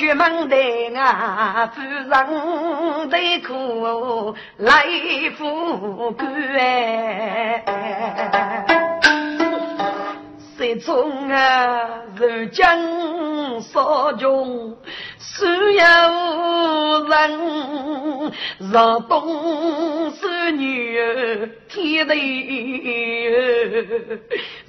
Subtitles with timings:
[0.00, 0.56] 谁从老的出门的
[0.98, 1.70] 啊？
[1.74, 2.10] 夫人
[3.10, 4.86] 的苦来
[5.36, 6.24] 富贵
[10.56, 12.02] 谁中啊？
[12.16, 12.64] 如今
[13.60, 14.74] 少穷，
[15.18, 15.82] 虽有
[17.08, 18.32] 人，
[18.72, 20.98] 若东是女
[21.68, 23.28] 天地，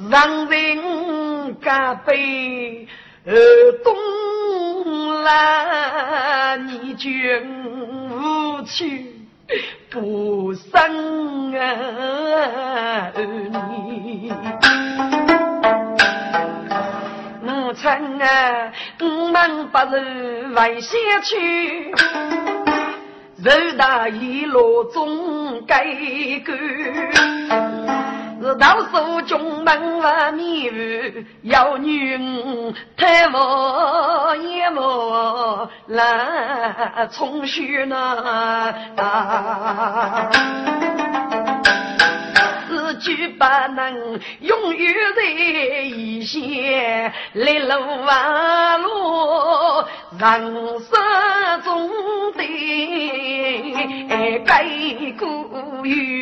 [0.09, 2.86] 让人加倍。
[3.23, 3.31] 而
[3.83, 3.95] 东
[5.23, 7.11] 来你君
[8.09, 9.15] 无去
[9.89, 14.31] 不生儿女，
[17.41, 17.89] 母亲
[18.21, 21.93] 啊，我们不是为先去，
[23.43, 25.83] 人大一路总该
[26.45, 27.70] 干。
[28.42, 38.73] 是道书中门外面有女儿，太无也无来从许呢。
[42.67, 45.22] 此句不能永远在
[45.83, 49.86] 一线，来路弯路，
[50.17, 51.92] 人生中
[52.33, 52.44] 的
[54.45, 54.66] 该
[55.20, 56.20] 古语。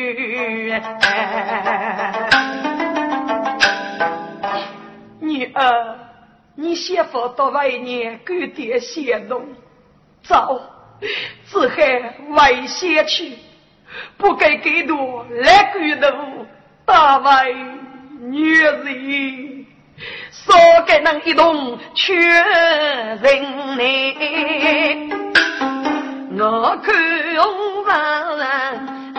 [5.20, 5.96] 女儿，
[6.54, 9.42] 你媳妇到外面给爹写弄，
[10.22, 10.60] 走，
[11.46, 13.36] 只害外先去，
[14.16, 16.08] 不该给多来给多，
[16.84, 17.52] 大外
[18.20, 19.66] 女人，
[20.30, 20.54] 少
[20.86, 23.20] 给能一动全人
[23.76, 23.82] 呢？
[26.38, 26.94] 我看
[27.36, 27.84] 红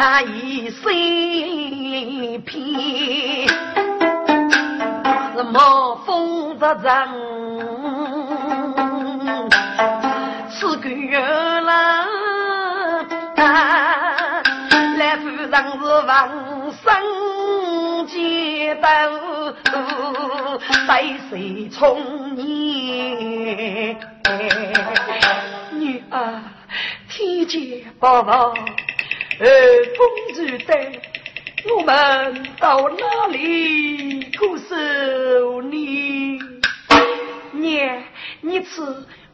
[0.02, 0.82] 啊一身
[2.42, 3.48] 皮。
[5.54, 7.08] 冒风的人，
[10.50, 12.06] 此个月来，
[14.98, 15.54] 来夫人是
[16.08, 16.30] 王
[16.84, 18.88] 生结斗，
[20.88, 23.96] 待谁从你？
[25.74, 26.42] 女儿，
[27.08, 28.54] 天界宝宝，
[29.42, 29.48] 呃
[29.98, 30.72] 公主的。
[31.76, 36.40] 我们到哪里过寿你？
[37.54, 38.04] 娘，
[38.42, 38.82] 你吃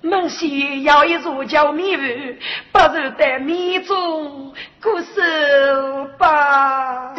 [0.01, 1.99] 门西要一座叫米屋，
[2.71, 7.13] 不如在米中过寿吧。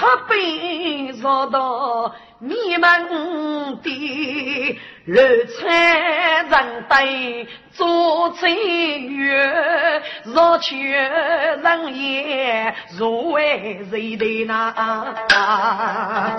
[0.00, 2.14] 己是怕被烧到。
[2.42, 16.34] 你们的日财人对做财月，若缺人也若为谁的那？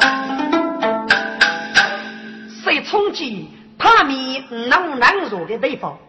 [2.63, 5.99] 谁冲击他米能能弱的地方？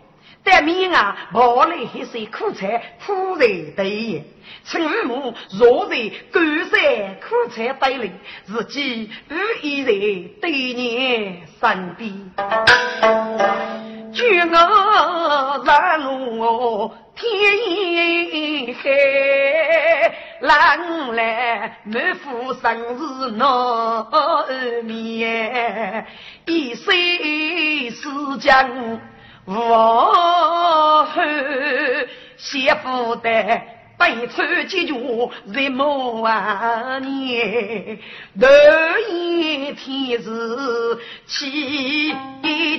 [0.44, 4.24] 但米啊，跑来一些苦菜，苦在堆。
[4.64, 5.96] 陈母若在
[6.32, 8.10] 干山苦菜堆里，
[8.44, 9.90] 自己无依在
[10.40, 12.12] 对年身边。
[14.12, 24.06] 举我让我天黑，让来满腹生日闹
[24.82, 26.04] 面，
[26.46, 26.92] 一生
[27.90, 29.00] 是将。
[29.44, 31.06] 我后
[32.36, 33.60] 媳妇的
[33.98, 34.94] 悲惨结局
[35.52, 36.24] 在某
[37.00, 37.98] 年，
[38.40, 38.46] 头
[39.10, 42.14] 一天是起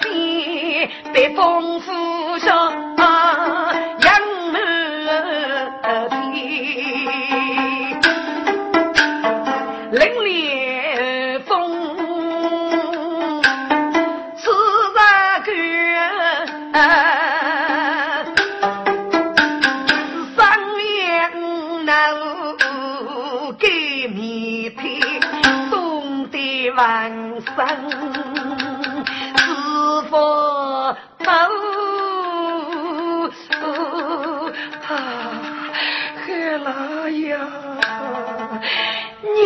[0.00, 2.72] 边被风呼上。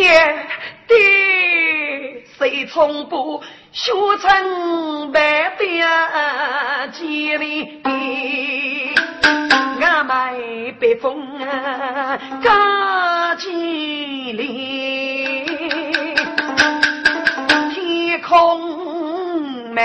[0.05, 0.13] 爹
[0.87, 3.41] 爹谁从不
[3.71, 3.91] 学
[4.21, 5.83] 成百变
[6.91, 7.81] 吉利？
[9.81, 15.43] 俺们北风啊，高吉利。
[18.21, 19.83] 空满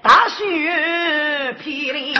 [0.00, 2.14] 大雪霹雳。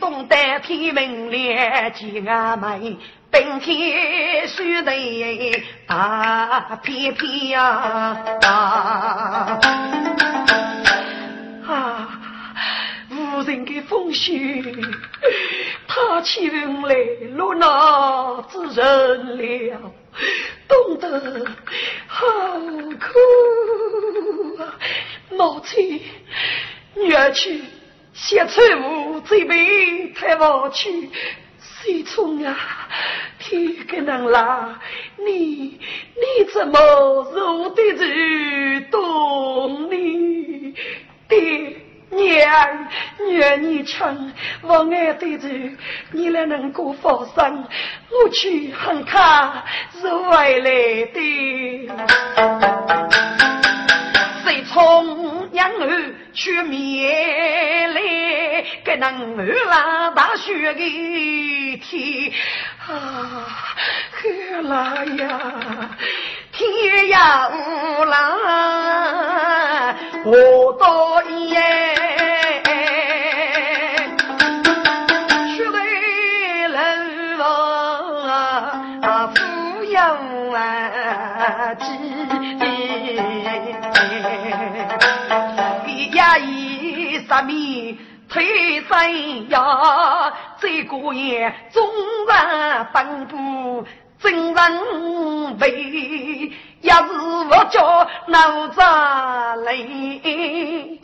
[0.00, 2.96] 懂得天命连接俺们，
[3.30, 8.16] 冰天雪地大片片呀！
[11.66, 12.20] 啊，
[13.10, 14.62] 无人的风雪，
[15.86, 16.94] 他请来
[17.34, 19.92] 落那之人了，
[20.66, 21.46] 冻得
[22.06, 22.26] 好
[22.98, 24.74] 苦啊！
[25.30, 26.02] 母亲，
[26.94, 27.62] 女儿去。
[28.14, 31.10] 写错误，这辈太委屈。
[31.60, 32.56] 谁从啊？
[33.48, 34.78] 天给能拉
[35.16, 36.78] 你，你怎么
[37.32, 38.04] 入得住
[38.90, 40.74] 懂你？
[41.26, 41.76] 爹
[42.10, 42.88] 娘，
[43.30, 45.48] 愿你唱，我爱得住，
[46.12, 47.34] 你来能够放心，
[48.10, 49.64] 我去喊他
[49.98, 51.88] 是外来的。
[54.44, 58.00] 谁从娘儿去面来，
[58.84, 62.32] 给那儿拉大雪的天
[62.88, 63.44] 啊，
[64.12, 65.26] 黑啦呀，
[66.52, 66.68] 天
[67.08, 68.16] 涯无郎，
[70.24, 71.58] 我到夜。
[87.30, 87.67] 十米
[88.28, 91.88] 推山呀，这个夜纵
[92.28, 93.84] 然奔波
[94.20, 95.58] 真人？
[95.58, 96.52] 为，
[96.82, 96.98] 也是
[97.50, 100.98] 我叫脑扎累，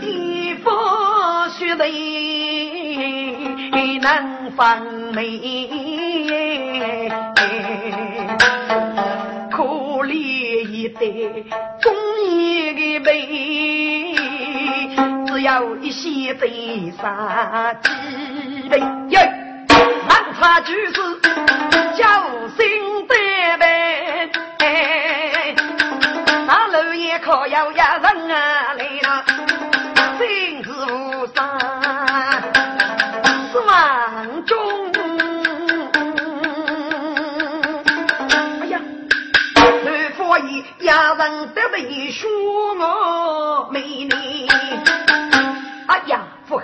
[0.00, 1.88] 一方血泪
[4.00, 4.82] 难分
[5.14, 5.22] 眉，
[9.50, 9.62] 可
[10.04, 11.00] 怜一代
[11.80, 11.94] 忠
[12.26, 14.13] 义的妹。
[15.44, 17.90] 有一些悲伤几
[18.70, 19.20] 杯，哟，
[20.08, 20.92] 难他就是
[21.94, 22.02] 侥
[22.56, 23.14] 幸得
[23.58, 24.30] 呗。
[26.46, 29.22] 那老爷可要呀人啊来了，
[30.18, 31.60] 心事无伤，
[33.52, 34.56] 是万中。
[38.62, 38.80] 哎呀，
[39.84, 39.86] 如
[40.16, 42.30] 佛爷呀人得为说
[42.76, 44.23] 我美丽。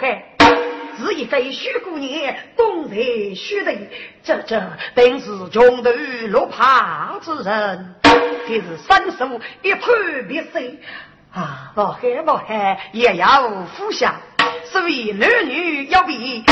[0.00, 3.76] 哎呀，福海，是一个许姑娘，懂得许得，
[4.22, 4.62] 这这
[4.94, 5.90] 定是穷途
[6.28, 9.82] 落怕之人，这是三叔一判
[10.26, 10.78] 必死
[11.32, 11.72] 啊！
[11.74, 14.14] 不害不害，也要服下。
[14.64, 16.44] 所以男女要比，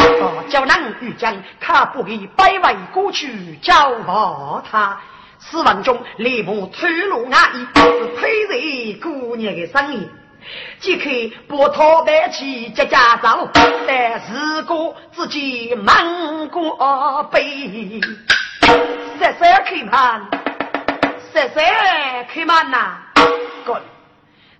[0.48, 5.00] 叫男遇将，他不给百万过去交报他。
[5.40, 8.46] 死亡中立马推露阿姨，是配
[8.92, 10.10] 着姑娘的声音。
[10.80, 13.48] 即可不讨白起接家走，
[13.86, 18.00] 但如果自己忙过背，
[19.18, 19.90] 三三开门，
[21.32, 22.98] 三三开门呐！
[23.64, 23.80] 哥，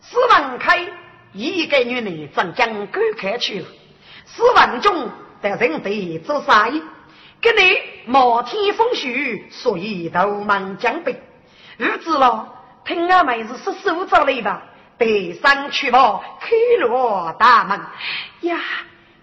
[0.03, 0.87] 史文开
[1.33, 3.67] 一个女人正将赶开去了，
[4.27, 5.09] 史文中
[5.41, 6.83] 的人得做啥意？
[7.41, 11.23] 给你冒天风雪，所以头门将北。
[11.77, 12.49] 日子了，
[12.85, 14.63] 听俺妹子是手着来吧。
[14.99, 16.51] 北上去吧，开
[16.81, 17.81] 罗大门
[18.43, 18.59] 呀！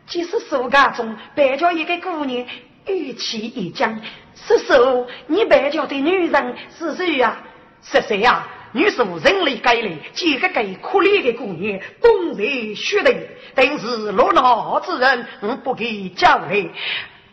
[0.08, 2.46] 即是暑假中，白家一个姑娘
[2.88, 4.00] 语气一僵。
[4.36, 7.38] 叔叔，你白家的女人是谁呀？
[7.82, 8.48] 是谁呀？
[8.72, 13.14] 女叔人类改来，几个个可怜的姑娘，东来西来，
[13.54, 14.44] 但是落难
[14.82, 16.70] 之人，我不给交代。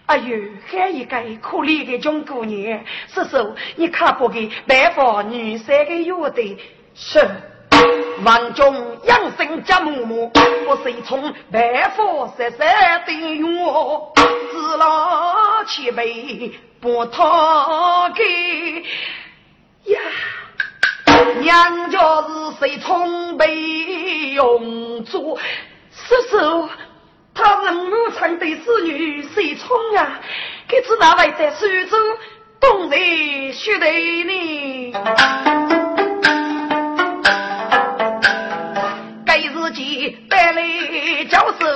[0.06, 6.58] 哎呦，还一个可怜的穷姑娘，叔叔，你可不给白发女三的约的？
[6.94, 7.20] 是。
[8.25, 10.31] 王中养生家母母，
[10.66, 18.85] 我随从白发色色的我，自老前辈不讨给
[19.92, 20.00] 呀。
[21.40, 22.28] 娘家是
[22.61, 23.54] 谁从被
[24.35, 25.38] 用作
[25.90, 26.69] 叔叔，
[27.35, 30.21] 他们母亲的子女谁从呀？
[30.69, 31.97] 可知那位在苏州
[32.61, 33.87] 东来学的
[34.25, 35.81] 呢？
[40.29, 41.67] 带来教授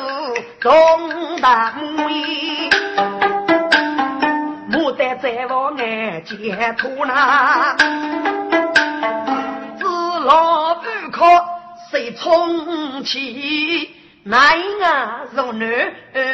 [0.60, 2.68] 中大木衣，
[4.70, 7.74] 牡丹在我眼前吐纳，
[9.78, 9.86] 子
[10.24, 11.24] 老不可
[11.90, 13.02] 谁充
[14.26, 14.30] 气。
[14.30, 15.62] 男啊，若男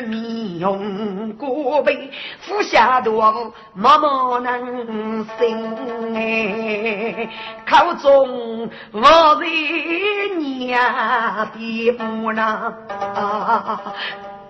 [0.08, 7.28] 面容过背，腹下多默默能生哎，
[7.68, 12.72] 口中我是娘的母呐，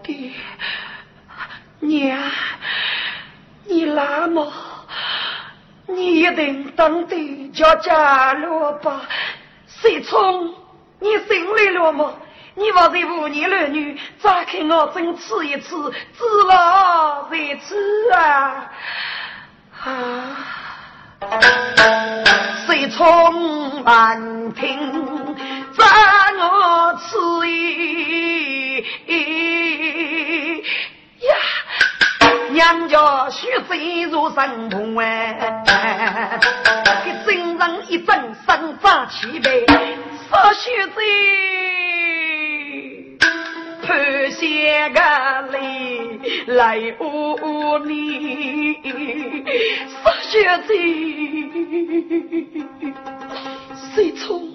[0.04, 0.30] 爹
[1.80, 2.18] 娘，
[3.66, 4.52] 你那么，
[5.88, 9.02] 你一定当得叫家了吧？
[9.66, 10.54] 谁聪，
[11.00, 12.14] 你心里了吗？
[12.54, 17.75] 你话这五年儿女，咋看我真吃一次，知了再吃
[18.14, 18.71] 啊！
[19.85, 20.37] 啊！
[22.66, 25.35] 谁从满庭
[25.75, 25.87] 赞
[26.38, 28.85] 我吃一
[31.21, 31.35] 呀？
[32.50, 35.64] 娘家须岁如神童哎，
[37.02, 39.64] 给真人一整身脏气背，
[40.28, 41.02] 说须岁
[43.92, 45.00] 破些个
[45.50, 48.72] 泪来呜你，
[49.87, 50.32] 说须
[50.66, 50.70] 岁
[53.94, 54.49] 谁冲？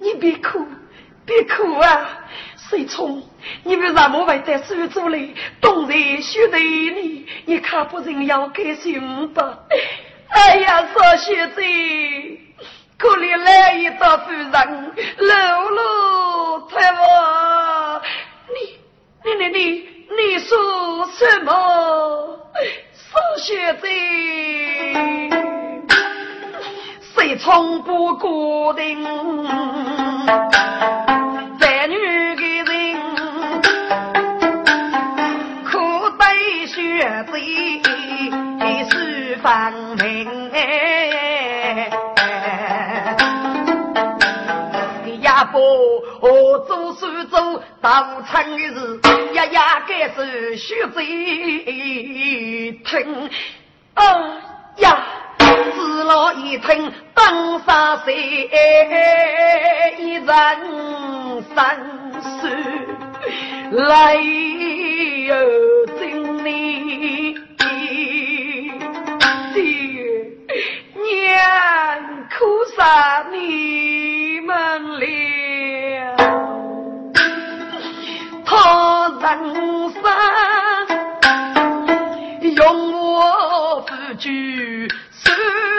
[0.00, 0.66] 你别哭，
[1.24, 2.26] 别哭啊！
[2.68, 3.22] 谁冲？
[3.62, 7.26] 你为什么会在苏州里东人学的你？
[7.46, 9.66] 你看不人要开心的。
[10.28, 11.62] 哎呀，少学子，
[12.98, 14.52] 可怜来一道夫人，
[15.16, 18.02] 露露太我，
[18.54, 18.58] 你、
[19.24, 19.58] 你、你、你、
[20.16, 20.56] 你说
[21.12, 21.50] 什么？
[22.94, 23.88] 说血贼，
[27.16, 27.36] 谁？
[27.38, 29.02] 从不固定？
[31.58, 32.72] 男女的人，
[35.64, 35.78] 可
[36.18, 37.32] 得血债
[38.90, 38.92] 是
[39.36, 39.46] 分
[39.98, 40.04] 明。
[40.52, 41.90] 哎，
[45.04, 45.58] 你也不。
[46.94, 49.00] 苏州大城的事，
[49.34, 50.90] 呀呀该是徐州
[52.84, 53.30] 听，
[53.94, 54.02] 啊
[54.76, 55.04] 呀，
[55.38, 58.48] 子老一听当杀谁
[59.98, 60.24] 一人
[61.54, 61.80] 三
[62.22, 62.48] 十
[63.72, 65.34] 来有
[65.98, 67.36] 真理。
[70.94, 75.33] 娘，哭杀你们了！
[79.24, 79.32] 人
[79.90, 80.04] 生
[82.54, 82.62] 用
[82.92, 83.88] 我夫
[84.18, 85.32] 君手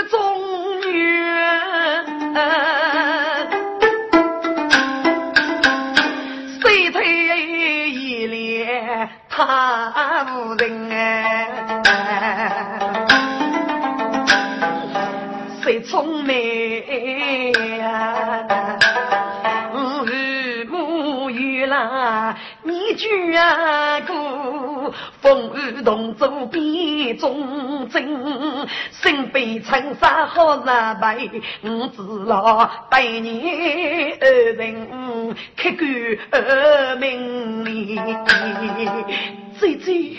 [0.10, 0.18] 中
[0.92, 0.98] 缘，
[6.60, 6.98] 谁推
[7.92, 10.98] 一脸他无人哎。
[15.62, 16.34] 最聪明
[22.96, 22.96] 呀！
[22.96, 31.30] 父母与郎，你居然过风雨同舟比忠贞，身背长沙好日白，
[31.64, 34.88] 我知道百年二人
[35.58, 35.84] 刻骨
[37.00, 37.96] 铭心。
[39.60, 40.18] 姐姐。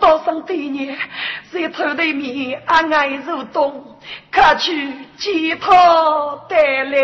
[0.00, 0.96] 到上对年，
[1.52, 3.98] 在头对面暗暗入冬，
[4.30, 6.98] 看去吉他带来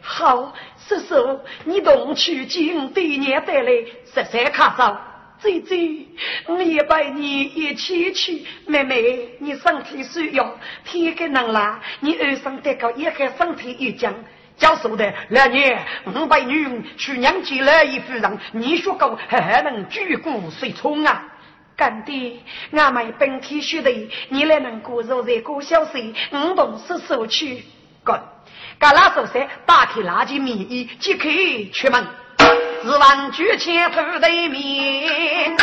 [0.00, 0.52] 好，
[0.90, 3.70] 叔叔你同去进对年带来
[4.12, 5.06] 十三卡上。
[5.40, 6.06] 姐姐，
[6.48, 8.44] 我也陪你一起去。
[8.66, 14.12] 妹妹，你身体需要，天个能拉，你二生得高，也还身体一僵。
[14.56, 15.78] 教授的两年
[16.14, 21.24] 五百女去娘家来一夫人，你说过还能举骨随冲啊？
[21.74, 22.32] 干爹，
[22.72, 23.90] 俺们本体学的，
[24.28, 27.62] 你来能过肉在过小时，五同是收去。
[28.04, 28.22] 干！
[28.80, 31.28] 干拉手山打开垃圾棉衣，即刻
[31.74, 32.02] 出门。
[32.82, 35.54] 日望举前头对面，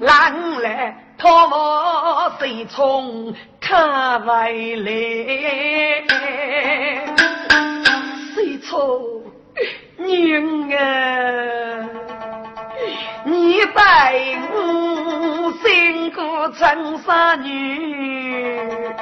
[0.00, 4.86] 狼来破我水冲看外来，
[8.34, 9.22] 水冲
[9.98, 10.80] 娘啊！
[13.26, 14.14] 你带
[14.50, 14.95] 我
[15.66, 16.20] 辛苦
[16.56, 18.92] 成三女，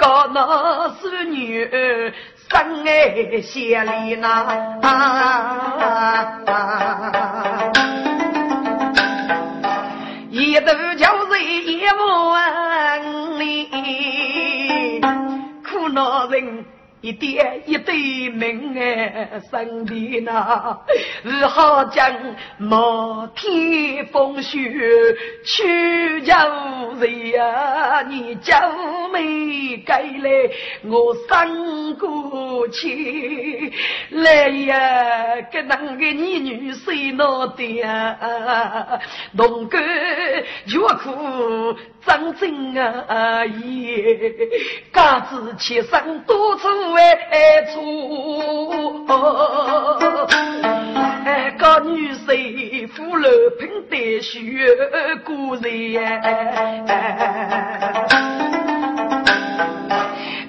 [0.00, 1.68] 搞那是女
[2.48, 4.46] 生爱谢里那，
[10.30, 15.00] 一头就是一万里，
[15.62, 16.64] 苦恼人。
[17.00, 20.78] 一点一对命哎，身边那
[21.22, 22.14] 如何将
[22.58, 24.58] 冒天风雪
[25.42, 26.36] 去叫
[26.98, 28.02] 谁呀？
[28.02, 28.60] 你叫
[29.10, 30.50] 没该来，
[30.84, 33.72] 我生过去
[34.10, 35.40] 来呀！
[35.50, 39.00] 给那个你女婿闹的呀，
[39.32, 44.30] 农耕越苦真正啊也，
[44.92, 46.89] 嘎子切身多愁。
[46.92, 47.18] 外
[47.72, 49.06] 出，
[51.24, 53.28] 哎，个女婿扶老
[53.58, 54.38] 平对血
[55.24, 55.70] 故人。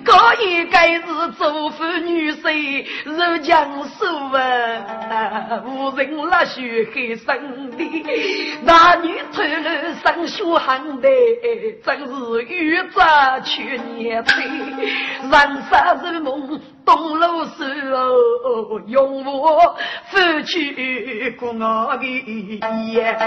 [0.03, 1.01] 高一该是
[1.37, 4.05] 祖父女婿，如江苏
[4.35, 7.77] 啊，无人拉血黑生的，
[8.63, 9.43] 男女同
[10.03, 11.07] 生血汗的，
[11.83, 15.31] 真是遇着去年岁，人
[15.69, 15.71] 生
[16.13, 19.75] 如梦，东楼时哦，用我
[20.09, 22.05] 夫妻过我的
[22.91, 23.17] 夜。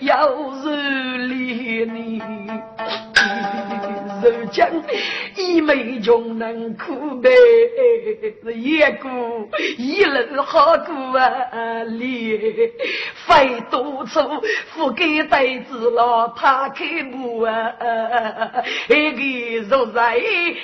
[0.00, 0.28] 要
[0.62, 2.22] 是离你，
[4.22, 4.64] 如今
[5.36, 7.30] 一枚穷人苦悲，
[8.54, 9.08] 一个
[9.78, 11.82] 一路好过啊！
[11.84, 12.38] 离
[13.26, 14.20] 费多处，
[14.68, 17.72] 付给呆子了，他开幕啊！
[18.88, 20.16] 一个如在，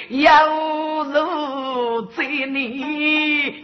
[0.08, 0.30] 犹
[1.04, 3.62] 如在你。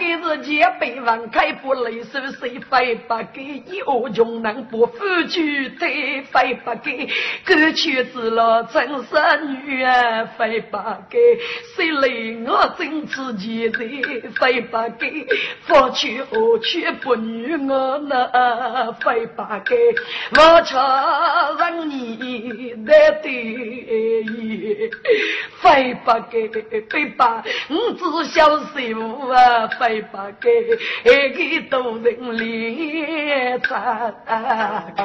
[0.00, 3.42] 给自己背房开不累手，谁非不给？
[3.66, 7.06] 一恶穷人不富举，对非不给？
[7.44, 10.78] 歌曲子了真是女啊，非不
[11.10, 11.18] 给？
[11.76, 13.78] 谁累我真自己的，
[14.40, 15.26] 非不给？
[15.66, 19.76] 夫妻何去不女我那非不给？
[20.34, 20.74] 我却
[21.58, 24.90] 让你的对，
[25.60, 26.48] 非不给？
[26.88, 27.22] 非不
[27.68, 29.89] 我只晓媳妇啊，非。
[30.12, 30.50] 把给
[31.30, 35.04] 给都人脸擦开，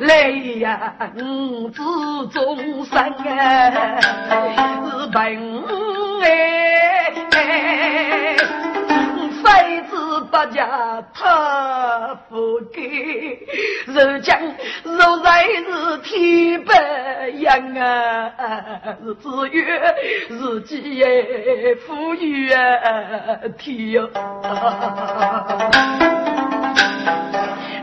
[0.00, 1.82] 来呀，五子
[2.32, 5.18] 终生啊，是本
[6.22, 6.26] 哎。
[10.30, 12.80] 把家他不给，
[13.86, 14.34] 如今
[14.84, 18.32] 如在是天白阳啊，
[19.20, 19.94] 只愿
[20.28, 22.60] 自己也富裕啊
[23.58, 24.08] 天哟。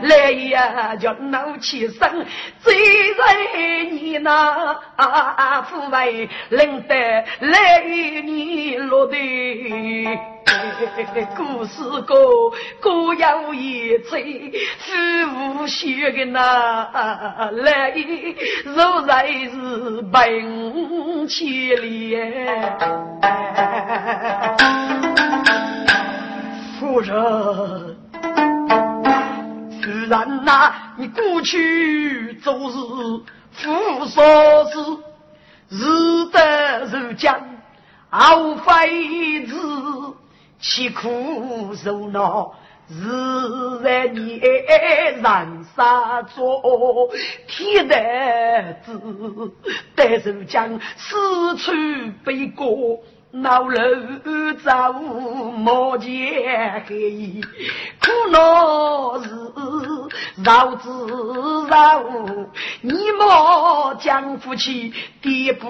[0.02, 2.26] 来呀，叫闹起身，
[2.60, 2.74] 最
[3.14, 3.44] 在
[3.90, 6.94] 你那啊父辈领得
[7.40, 7.82] 来
[8.24, 10.06] 你落地。
[11.36, 12.14] 故事歌
[12.80, 17.92] 歌谣一吹，是无血的那来，
[18.64, 18.74] 如
[19.06, 21.46] 来是本千
[21.82, 22.16] 里。
[26.80, 27.97] 夫人。
[29.82, 32.76] 虽然呐，你过去做事
[33.52, 34.24] 负所
[34.64, 34.78] 事，
[35.70, 37.40] 日得如将，
[38.10, 39.54] 熬非子，
[40.60, 42.54] 其苦受恼，
[42.88, 44.40] 日在你
[45.22, 46.62] 燃杀作，
[47.46, 49.00] 天得子，
[49.94, 51.72] 得如将，四处
[52.24, 52.64] 悲歌。
[53.30, 57.42] 老楼早莫见黑，
[58.00, 59.28] 苦恼是
[60.42, 60.88] 绕子
[61.68, 62.02] 绕，
[62.80, 65.66] 你莫将夫妻爹不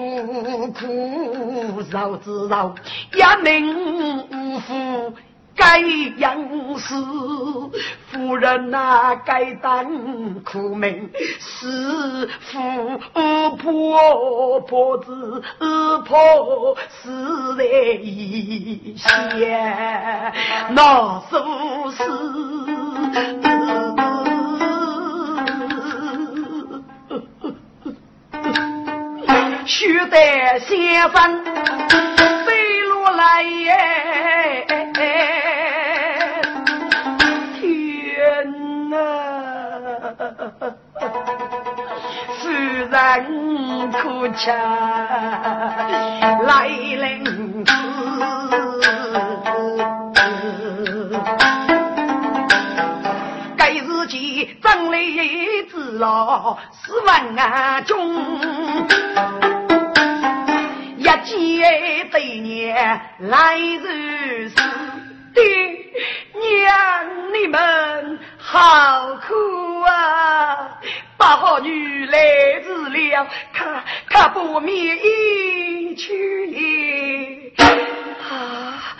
[0.71, 2.73] 苦，绕子绕
[3.13, 5.13] 也命无福。
[5.59, 5.79] 该
[6.17, 6.39] 样
[6.77, 6.95] 事，
[8.09, 11.11] 夫人哪该当苦命？
[11.37, 12.97] 是夫
[13.57, 15.43] 婆婆子
[16.05, 20.33] 婆死在一线，
[20.69, 21.97] 那是不是
[29.65, 31.43] 须得先生
[32.45, 34.78] 飞落来耶。
[42.89, 44.49] 人苦吃
[46.47, 47.73] 来人知
[53.55, 58.39] 给自己挣了一只老十万啊钟
[60.97, 61.61] 一记
[62.11, 64.55] 得年来日时
[65.33, 65.41] 爹
[66.33, 68.19] 娘你们。
[68.41, 70.79] 好苦啊！
[71.17, 72.19] 八号女来
[72.63, 73.65] 自了，可
[74.09, 77.53] 可不免一去也
[78.27, 78.97] 啊！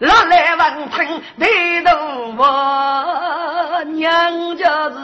[0.00, 4.96] 老来问春抬头望，娘家是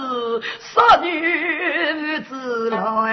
[0.75, 3.07] 少女子老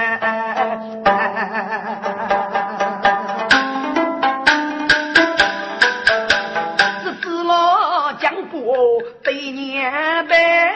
[9.32, 9.92] 一年
[10.28, 10.72] 呗。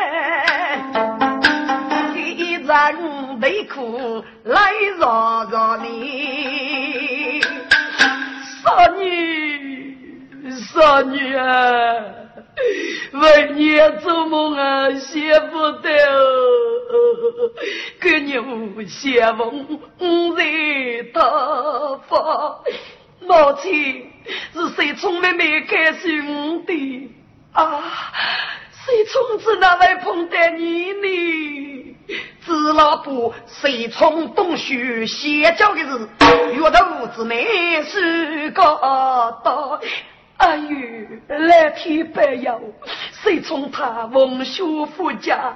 [2.14, 7.42] 你人我内裤来找找你
[8.64, 9.98] 傻女
[10.74, 11.96] 傻女啊
[13.12, 15.90] 问你做梦啊写不得
[18.02, 20.44] 给你写梦嗯的
[21.14, 22.62] 头发。
[23.22, 24.04] 老天
[24.54, 27.15] 是谁从来没开心的？
[27.56, 27.84] 啊？
[28.86, 31.96] 谁从子那来碰得你呢？
[32.46, 36.08] 知老不谁从东徐歇脚的日，
[36.54, 39.80] 月头子妹是个道。
[40.38, 40.68] 哎呦，
[41.30, 42.52] 蓝天白云，
[43.24, 44.62] 谁从他文学
[44.96, 45.56] 富家，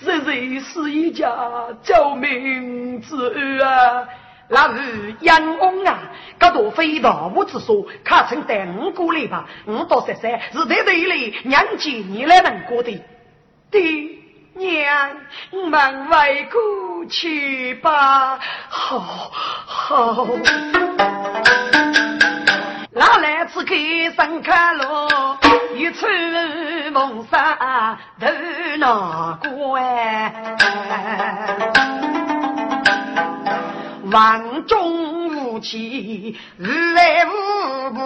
[0.00, 1.36] 人人是一家
[1.82, 4.08] 救命之恩啊！
[4.52, 6.00] 那是杨翁啊，
[6.38, 9.46] 这多非道我之说，看成带我过来吧。
[9.64, 13.00] 我到十三是在这里娘接你来能过的。
[13.70, 13.80] 爹
[14.54, 15.10] 娘，
[15.52, 18.40] 你们外过去吧。
[18.68, 18.98] 好，
[19.66, 20.26] 好。
[22.92, 23.72] 老来此刻
[24.16, 24.84] 上开路，
[25.76, 26.06] 一出
[26.92, 27.56] 梦山
[28.18, 28.26] 头
[28.76, 29.78] 难过
[34.10, 38.00] 万众无期，日来无步。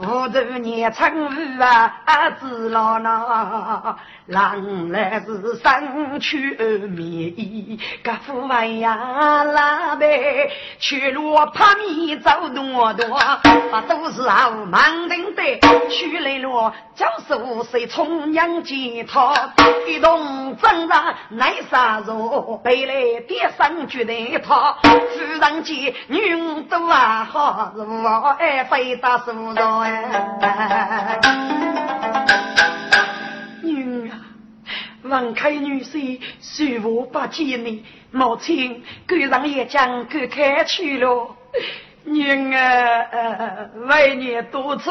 [0.00, 6.54] 我头年春雨啊，子老那郎来是身躯
[6.86, 7.00] 棉
[7.36, 19.52] 衣，个夫人呀拉呗，去路怕米走多多，啊都是好忙等的，去来了就是谁从娘接他，
[19.88, 29.87] 一动真上耐杀肉，背来爹上决定他，夫人见女多啊好，我爱非打手肉。
[33.62, 34.20] 女啊，
[35.02, 41.36] 王开女婿恕我不见你，母亲赶上也将赶开去了。
[42.04, 44.90] 娘啊，为你多处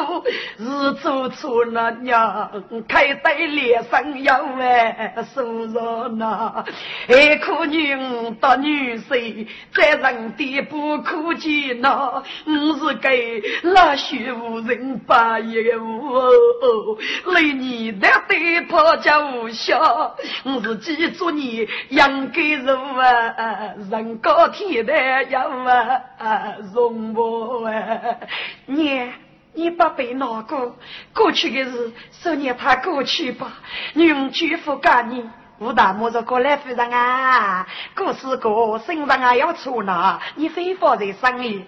[0.58, 2.52] 是做错了娘，
[2.88, 6.63] 开在脸上要万受着那，
[7.08, 26.96] 还可女儿大女婿在人地不可见那，我是给那学无人把业务，来年的对破家无效，我是记住你养给人啊，人高天大要啊，容。
[27.15, 28.19] 我哎，
[28.65, 29.10] 娘，
[29.53, 30.75] 你不必难过，
[31.13, 33.51] 过去的事，十年他过去吧。
[33.93, 35.29] 女绝不干你，
[35.60, 41.65] 吴大母说过来夫人啊，过是过，身上啊要出纳，你非放在心里。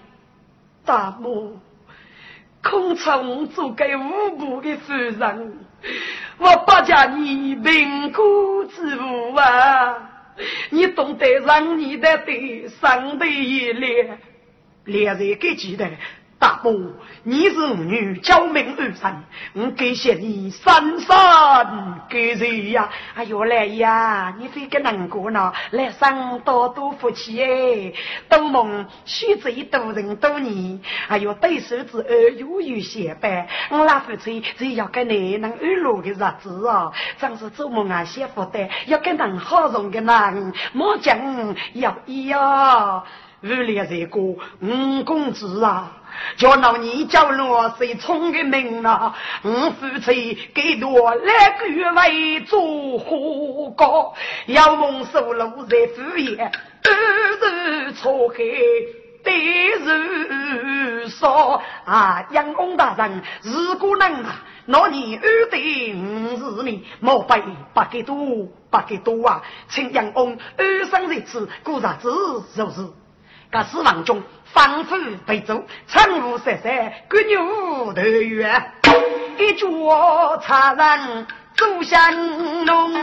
[0.85, 1.59] 大母，
[2.63, 5.59] 空从做给无辜的夫人，
[6.37, 10.09] 我不叫你命苦之物啊！
[10.69, 14.19] 你懂得让你的对上的一脸。
[14.89, 15.87] 两人给记得，
[16.39, 16.73] 大伯，
[17.23, 19.23] 你是五女，娇名二生，
[19.53, 21.65] 我感谢你三三
[22.09, 22.89] 感谢呀！
[23.13, 25.51] 哎呦来呀，你非个难过呢？
[25.71, 27.93] 来生多多福气哎，
[28.29, 43.05] 多梦许这多人多年，哎呦对手子儿有有些白，我那夫妻只要跟你能安乐的日子啊，真是做梦啊幸福的，要跟人好容的人，莫讲要要。
[43.41, 45.93] 日烈这个五公子啊，
[46.35, 49.15] 叫那你叫我谁冲的命啊？
[49.43, 54.13] 五夫妻给多来个月为做火锅，
[54.47, 56.51] 要蒙受路在敷衍，
[56.83, 58.43] 日日错开，
[59.23, 59.33] 对
[59.77, 67.41] 日说啊，杨公大人，如果能啊，那你二对五十年，莫非
[67.73, 68.17] 不给多，
[68.69, 69.41] 不给多啊？
[69.69, 72.85] 请杨公二生日子过日子，是不是？
[73.51, 76.69] 个死亡中，仿佛被走，长无色色，
[77.07, 78.63] 各牛头月，
[79.39, 81.99] 一脚插人走向
[82.65, 82.93] 龙，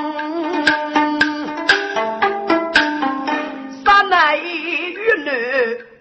[3.85, 5.31] 山内玉女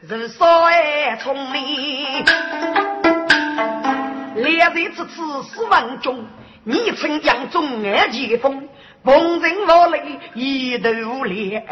[0.08, 2.24] 人少爱聪明，
[4.36, 6.24] 两人此次死亡中，
[6.64, 8.70] 你曾杨中爱疾风。
[9.06, 11.64] 逢人无泪一头脸，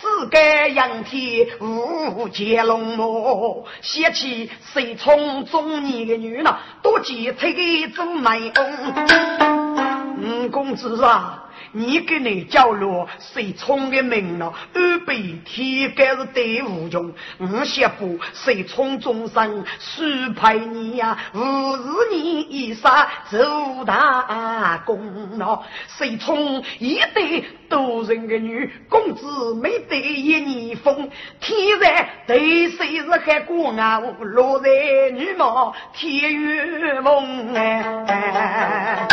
[0.00, 3.66] 只敢仰天舞接龙魔。
[3.82, 8.94] 想起谁从中年的女郎，多见推做美翁。
[10.22, 11.43] 五公子啊，
[11.76, 14.54] 你给你叫落谁冲的名了？
[14.72, 21.18] 二辈天该是对无穷，五些不谁冲终生许配你呀？
[21.34, 21.82] 五十
[22.16, 22.92] 年一生
[23.28, 31.10] 做大功劳，谁冲一对多人的女公子没得一年风，
[31.40, 34.00] 天然对谁是还过啊？
[34.20, 34.68] 落在
[35.10, 39.08] 女貌天月梦哎。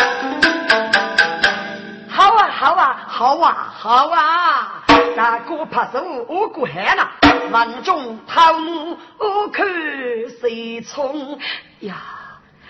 [2.61, 4.83] 好啊，好啊，好啊，
[5.15, 7.09] 大哥拍手，我过海了。
[7.49, 9.65] 万众讨怒，我看
[10.39, 11.39] 谁冲
[11.79, 11.95] 呀？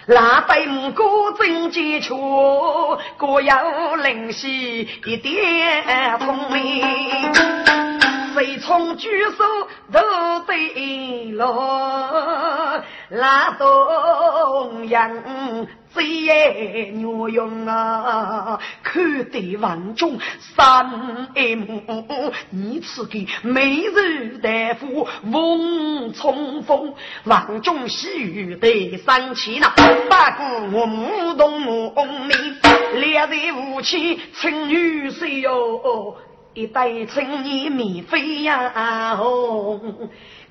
[0.05, 1.03] 那对五哥
[1.37, 7.90] 真杰出，各有灵犀一点聪明。
[8.33, 9.43] 谁从举手
[9.91, 15.67] 都对了，那东阳。
[15.93, 18.57] 贼也牛用啊！
[18.81, 20.89] 看得王中三
[21.35, 26.93] 爱慕，你赐给美人大夫翁冲锋，
[27.25, 29.73] 王中喜悦得生气呐！
[29.75, 32.55] 不顾我母动我命，
[33.01, 36.15] 两人夫妻情侣谁哟？
[36.53, 39.17] 一代青年免费呀！
[39.21, 39.77] 五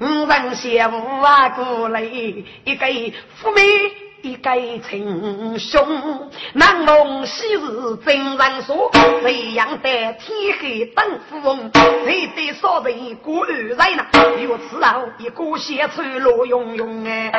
[0.01, 2.87] 人相扶啊，过来一个
[3.37, 3.61] 富美。
[4.23, 4.51] 一个
[4.87, 8.91] 称兄，难忘昔日真人说，
[9.23, 11.71] 这样的天黑等富翁，
[12.05, 14.05] 谁得少人过二人呐？
[14.43, 17.33] 有此后一个写出罗永永哎。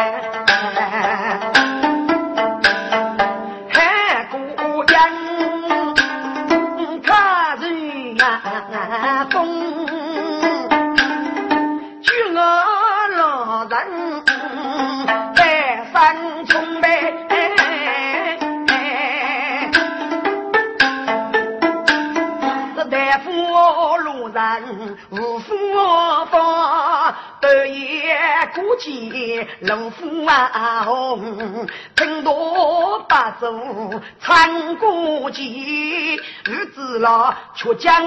[29.62, 38.06] 龙虎啊红，听多八祖唱古今，日子老却将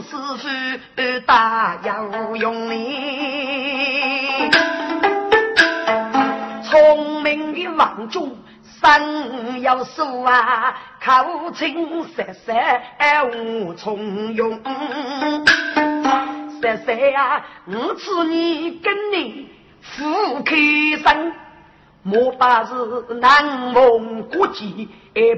[0.00, 4.50] 师傅大有用哩。
[6.62, 8.36] 聪明的王中
[8.80, 12.52] 生有数啊，口清舌色
[13.32, 14.60] 无从用。
[16.62, 19.48] 十岁啊，我赐你跟你。
[19.82, 20.56] 富开
[21.02, 21.32] 生，
[22.02, 22.74] 莫把是
[23.20, 24.88] 南蒙古籍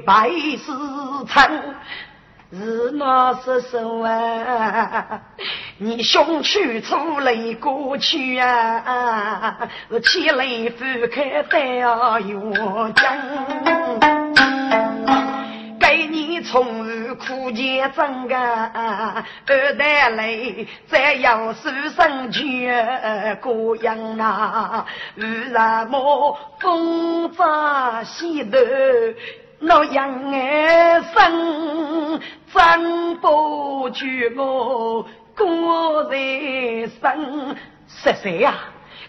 [0.05, 1.75] 白丝衬，
[2.51, 5.21] 是那是什么？
[5.79, 9.57] 你胸去出来过去啊，
[9.89, 11.81] 是千里分开在
[15.95, 16.43] 远江。
[16.43, 19.23] 从苦见真个二
[19.77, 24.85] 代来，再要书生全过样啊！
[25.15, 28.57] 为什么风扎西头
[29.59, 32.19] 那样爱生？
[32.53, 36.17] 真不觉我过在
[37.01, 37.55] 生？
[37.87, 38.55] 十岁呀，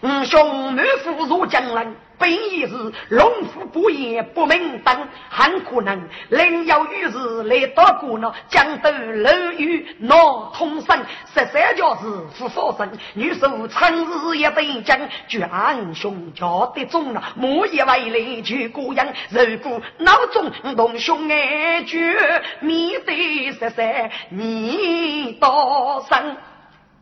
[0.01, 1.95] 我兄妹夫如江人。
[2.17, 2.73] 本意是
[3.09, 8.33] 龙虎不言不明灯，很可能另有于是来到过呢。
[8.49, 10.97] 江都楼宇闹通声，
[11.33, 12.91] 十三家是不发生。
[13.13, 15.49] 女手春日一对将，卷
[15.93, 19.07] 胸叫得重了，莫以为来就过样。
[19.29, 26.37] 如果脑中动胸爱绝，面对十三你多生。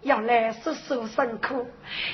[0.03, 1.67] 要来受受辛苦，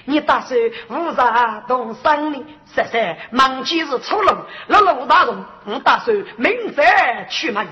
[0.05, 2.45] 你打算无啥动生呢？
[2.73, 6.83] 十三忙今日出笼，落路大众，我打算明早
[7.29, 7.67] 出门。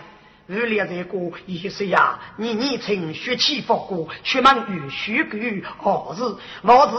[0.47, 5.37] 日烈这个意思呀，你年曾血气发过，出门与虚构
[5.77, 6.35] 何日？
[6.61, 6.97] 老子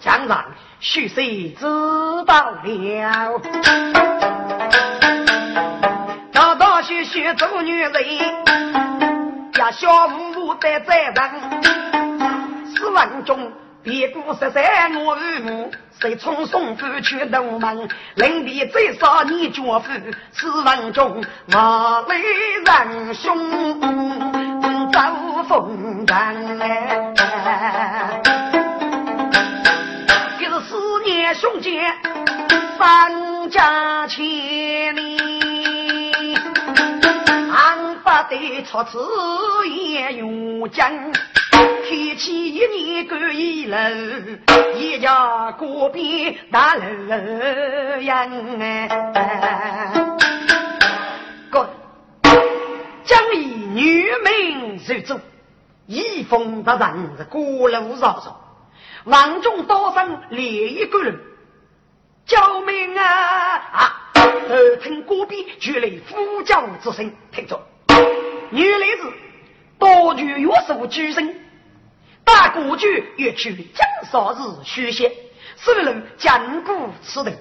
[0.00, 0.44] 将让
[0.80, 1.64] 许谁知
[2.24, 3.40] 道了？
[6.32, 7.92] 大大小小做女人，
[9.58, 12.03] 呀小五五待在人。
[12.76, 17.88] 十万中，别过十三我二母，谁从送夫去东门？
[18.16, 19.90] 临别最少你丈夫，
[20.32, 22.20] 十万中，我为
[22.64, 23.80] 人兄，
[24.92, 27.12] 遭风干哎。
[30.38, 31.82] 这是思念兄姐，
[32.78, 36.36] 三家千里，
[37.52, 40.90] 俺不得出此言勇将。
[41.84, 43.76] 天起一年过一楼，
[44.74, 48.88] 一家过遍大楼样哎。
[51.52, 51.68] 滚！
[53.04, 53.38] 将以
[53.74, 55.20] 女命受主，
[55.86, 58.40] 一封的人是孤路绕绕，
[59.04, 61.20] 王中刀上列一个人，
[62.24, 64.10] 救命啊啊！
[64.48, 67.60] 耳听戈壁传来呼叫之声，听着，
[68.50, 69.02] 原来是
[69.78, 71.43] 多具约束举身，
[72.24, 75.12] 大国军越去江少日虚线，
[75.56, 77.32] 使人坚固此地，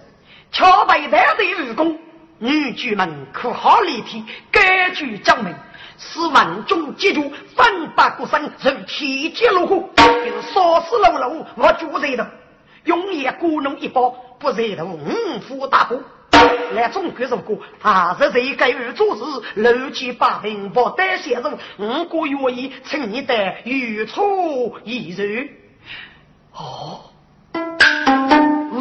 [0.52, 1.98] 桥北大队武功。
[2.39, 5.56] 女婿们可好立体，改举将门，
[5.98, 12.30] 使万众皆住，反八国生如天劫落火，就是烧死喽喽，我主在的，
[12.84, 16.02] 永夜鼓弄一包，不在头五虎大火。
[16.73, 19.21] 来中国如果他是谁该于做事，
[19.56, 25.49] 六七八分不得陷入，五个愿意请你的如出一日。
[26.53, 27.01] 哦。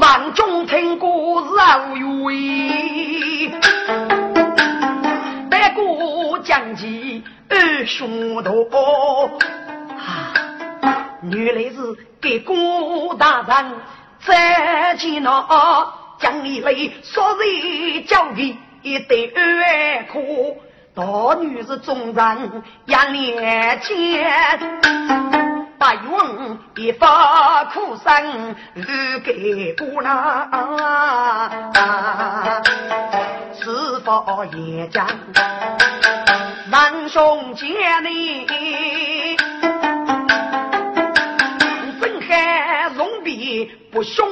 [0.01, 3.51] 万众听过绕月，
[5.49, 9.31] 白骨将其二兄多。
[9.97, 10.35] 啊，
[11.31, 11.77] 原来是
[12.21, 13.75] 给郭大人
[14.21, 15.31] 在见那
[16.23, 20.21] 将一类说人交给一对二可，
[20.95, 24.61] 大女是众人眼连见。
[25.79, 28.85] 大王一发苦声，如
[29.25, 30.49] 给姑娘，
[33.61, 35.05] 是否也将
[36.71, 37.67] 难兄姐
[38.05, 38.47] 你
[42.01, 44.25] 分开容比不凶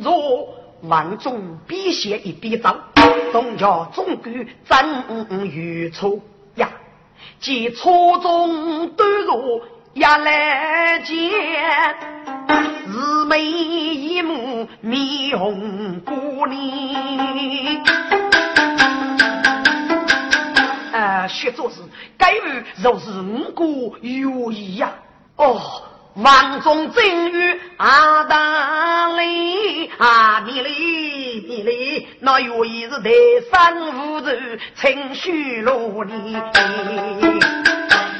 [0.00, 2.78] 弱，万众必写一笔章，
[3.32, 6.18] 东家总管真与错
[6.54, 6.70] 呀，
[7.40, 9.60] 即错中短弱。
[9.94, 11.16] 也来见，
[12.86, 17.82] 姊妹一幕面红过脸。
[20.92, 21.80] 呃，学做事，
[22.16, 23.64] 该日若是五个
[24.02, 24.92] 有意呀。
[25.34, 25.60] 哦，
[26.14, 33.10] 王中正月阿大里阿米里米里，那有意是台
[33.52, 36.36] 山无人情绪落里。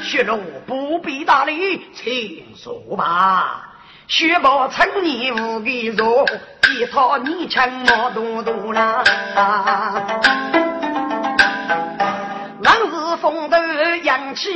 [0.01, 3.65] 薛龙不必大礼，请说吧。
[4.07, 6.25] 薛宝趁你无给弱，
[6.71, 9.03] 一套你枪毛多多啦。
[12.63, 13.57] 往日风头
[14.03, 14.49] 扬起，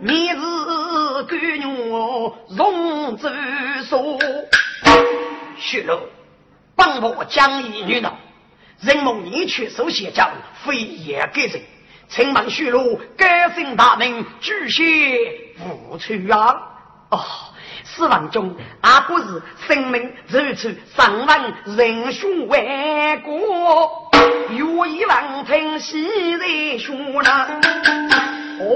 [0.00, 0.38] 明日
[1.30, 3.30] 甘愿容州
[3.84, 4.18] 说。
[5.56, 6.00] 薛龙，
[6.74, 8.16] 帮我讲一女道，
[8.80, 10.28] 人梦你却手写将，
[10.64, 11.62] 非也给人。
[12.08, 15.54] 请问徐禄，该姓大名，巨蟹
[15.88, 16.56] 无处啊！
[17.10, 17.20] 哦，
[17.84, 24.10] 死亡中阿不是生命如此，上万人兄万国，
[24.56, 27.60] 有一万听喜在说呢。
[28.60, 28.66] 哦，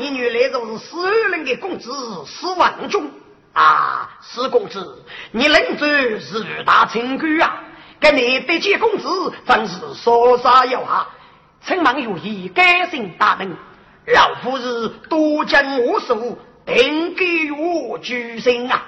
[0.00, 1.92] 你原来就是死人的公子
[2.24, 3.10] 死亡中
[3.52, 4.18] 啊！
[4.22, 7.64] 史公子，你能做是大成功啊！
[8.00, 9.06] 跟你得见公子，
[9.46, 11.06] 真是说啥要哈？
[11.62, 13.54] 请问有意改姓大名，
[14.06, 18.86] 老夫是多将我手，定给我举身啊！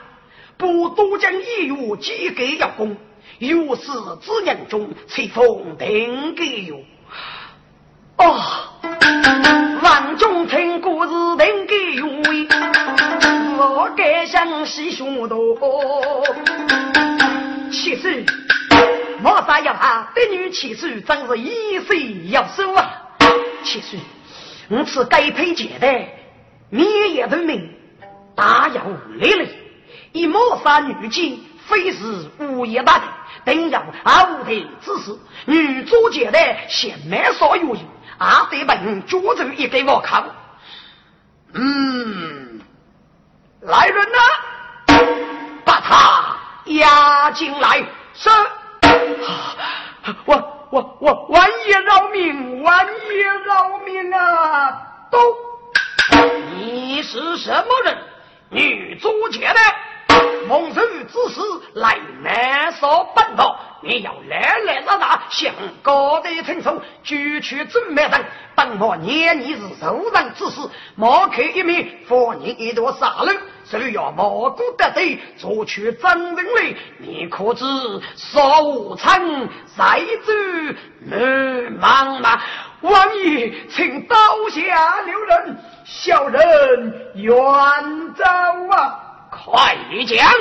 [0.57, 2.96] 不多将一月几个要功，
[3.38, 6.81] 有事之年中吹风定给我。
[8.19, 8.40] 哦，
[9.83, 15.38] 万众听故事定给我，我该向西兄多。
[17.71, 18.25] 其实。
[19.23, 22.90] 莫啥要他的女妻子真是一岁要收啊！
[23.63, 24.00] 七岁，
[24.69, 25.87] 我此该配结的，
[26.71, 27.71] 你也分明，
[28.35, 28.81] 大有
[29.21, 29.48] 力力。
[30.10, 31.38] 以莫杀女妓，
[31.69, 32.02] 非是
[32.40, 33.04] 无业大的，
[33.52, 35.17] 定要阿无的之事。
[35.46, 36.38] 女主结的
[36.69, 37.79] 先卖少有用，
[38.23, 40.25] 阿得本脚走一给我看。
[41.54, 42.60] 嗯，
[43.62, 44.18] 来人呐，
[45.64, 48.31] 把他押进来，是。
[50.25, 52.62] 我我我万爷饶命！
[52.62, 54.83] 万爷饶命啊！
[55.10, 55.18] 都，
[56.54, 57.98] 你是什么人？
[58.50, 59.60] 女主角的
[60.48, 61.40] 蒙受之时
[61.75, 65.52] 来难受奔道，你要来来让他向
[65.83, 68.21] 高德承受，举去正面上，
[68.54, 70.60] 本我念你是受人之事，
[70.94, 73.37] 莫开一面，罚你一朵杀人。
[73.65, 77.65] 只要蘑菇得罪，做去真人来，你可知
[78.17, 79.19] 少无常，
[79.75, 80.33] 再走
[81.06, 81.19] 难
[81.81, 82.38] 茫茫。
[82.83, 84.17] 王爷，请刀
[84.50, 85.56] 下留人，
[85.87, 87.33] 小人远
[88.15, 88.25] 走
[88.77, 89.02] 啊！
[89.45, 89.77] 快
[90.07, 90.33] 讲，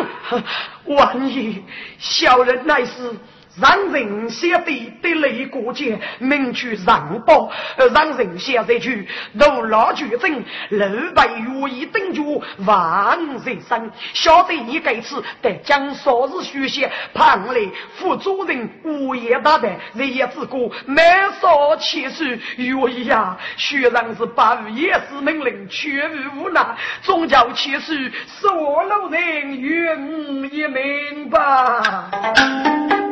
[0.85, 1.61] 王爷，
[1.99, 3.11] 小人乃是
[3.59, 7.51] 让人写的的雷过节，名句让报，
[7.93, 13.91] 让人写这句怒老绝症，六百如意等住万人生。
[14.13, 17.59] 晓得你该次得将少日书写，旁来
[17.95, 21.05] 副主任无言大胆，日夜之过，满
[21.41, 22.23] 少气数，
[22.57, 23.37] 如意呀！
[23.57, 26.65] 学生是八日也是命令，却无无奈，
[27.01, 27.93] 总叫气数，
[28.27, 33.10] 所老人愿也明白。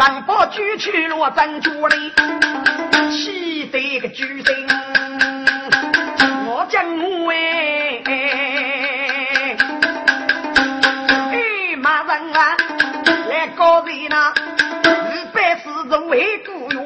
[0.00, 2.10] 让把举去落珍珠里，
[3.10, 4.66] 气得个巨星。
[6.46, 8.02] 我讲我哎，
[11.32, 12.56] 哎马人啊，
[13.28, 14.32] 来告人呐，
[15.12, 16.80] 一百四十为故哟，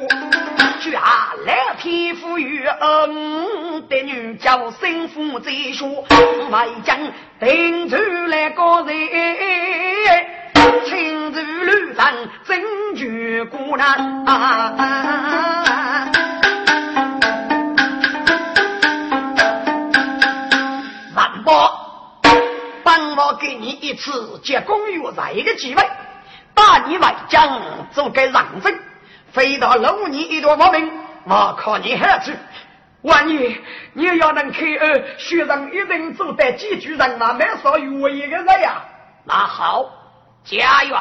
[0.82, 1.00] 家
[1.46, 6.04] 来天赋予恩的女叫生父在说，
[6.50, 6.98] 外将
[7.38, 7.96] 定出
[8.26, 8.92] 来告人。
[10.82, 12.12] 青州路上
[12.44, 14.24] 真绝姑娘，
[21.14, 22.20] 万伯，
[22.82, 25.00] 帮我给你一次结功于
[25.34, 25.88] 一个机会，
[26.54, 27.60] 把你外将
[27.92, 28.78] 做个让真，
[29.32, 30.90] 飞到六年一段毛病，
[31.24, 32.36] 我靠你何去？
[33.02, 33.60] 万一
[33.92, 38.82] 你要能开二，学生一定做得几句人那没少于我一个人呀。
[39.24, 40.03] 那好。
[40.44, 41.00] 家园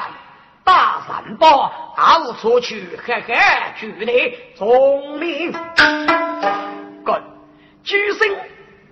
[0.63, 3.35] 大三宝，到处去，嘿嘿，
[3.77, 5.51] 举你聪明。
[7.03, 7.21] 滚！
[7.83, 8.29] 举身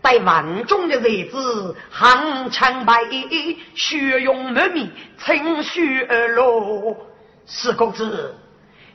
[0.03, 6.97] 在万众的日子，铿锵白衣，血勇满面，乘虚而落。
[7.45, 8.35] 四公子，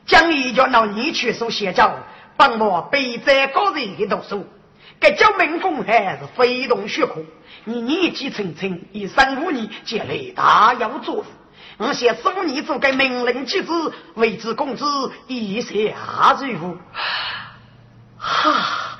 [0.05, 1.95] 将一卷老你去所写照，
[2.37, 4.47] 帮我背在高人的读书。
[4.99, 7.15] 该叫民风还是非同血口。
[7.63, 11.23] 你年纪轻轻，一生五年，将来大有作为。
[11.79, 14.83] 我写十五年做个命令妻子，为之公子
[15.27, 16.75] 一下如何？
[18.17, 18.97] 哈！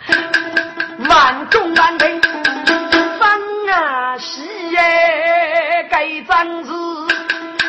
[1.09, 5.87] 万众万听，分啊喜耶！
[5.89, 6.71] 该张子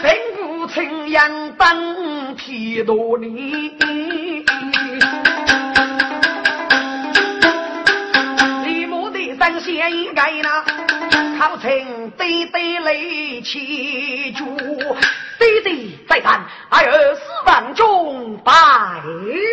[0.02, 0.12] 并
[0.46, 3.74] 不称扬当天多年，
[8.62, 10.57] 李母的三仙该那。
[11.38, 12.94] 好称对对来
[13.42, 14.44] 祈祝，
[15.38, 18.52] 对对再战，二十万众百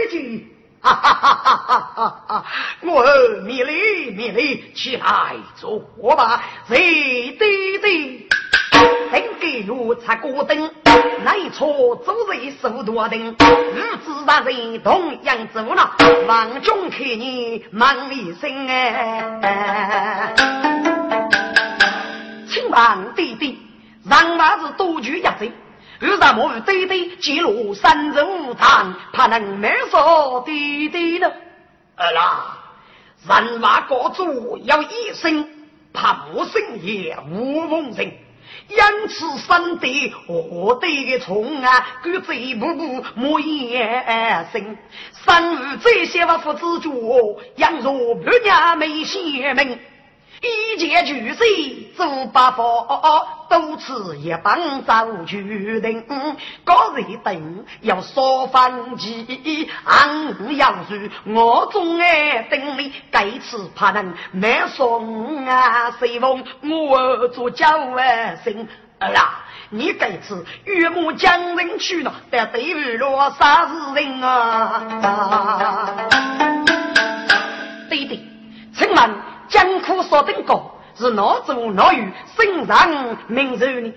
[0.10, 0.48] 计，
[0.82, 1.56] 哈哈哈哈
[1.96, 2.44] 哈哈！
[2.82, 5.80] 我儿灭礼灭礼，起来做
[6.18, 8.28] 吧，谁对对。
[9.12, 10.72] 等给路插过灯，
[11.24, 15.96] 来错走人手多灯，日子大人同样走了，
[16.28, 20.34] 望中看你忙一生哎。
[22.66, 23.60] 亲王弟弟，
[24.10, 25.52] 让娃子多举一贼，
[26.02, 31.32] 为什么弟弟记录三十五堂，怕能没说弟弟呢？
[31.96, 32.58] 儿啦，
[33.28, 35.48] 人娃国主要一生，
[35.94, 38.12] 怕不生也无逢人，
[38.68, 44.76] 因此生的何得的从啊，各自步步莫言生，
[45.24, 49.78] 生日这些话父子主，养若不娘没贤明。
[50.46, 51.44] 一见巨色
[51.96, 52.66] 做八方，
[53.50, 56.04] 多次一帮走决定。
[56.64, 65.92] 高人等要说反击，俺要是我总爱等你，该次怕能没送啊！
[65.92, 68.68] 随风我做交外生
[69.00, 69.46] 儿啊！
[69.70, 74.84] 你该次岳母将人去了，得对于罗啥子人啊？
[77.90, 78.20] 对对，
[78.78, 79.35] 请问。
[79.48, 83.94] 江苦所登高，是哪族哪语身上名寿呢？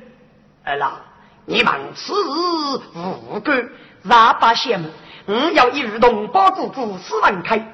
[0.64, 1.00] 二郎，
[1.46, 3.70] 你忙此日无干
[4.04, 4.90] ，rat 把羡慕。
[5.26, 7.72] 我要一如同胞姑姑斯文开，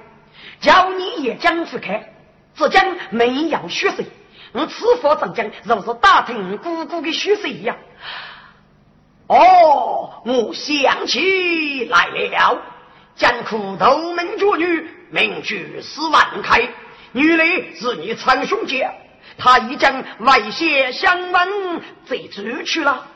[0.61, 2.05] 叫你也将去看，
[2.55, 4.03] 只将没有血色。
[4.53, 7.77] 我此佛长将，若是打听姑姑的血色一样。
[9.27, 12.59] 哦，我想起来了，
[13.17, 16.69] 江苦头门绝女，名句斯文开。
[17.15, 18.91] 原来是你长兄姐，
[19.39, 23.07] 他已将外泄相闻再出去了。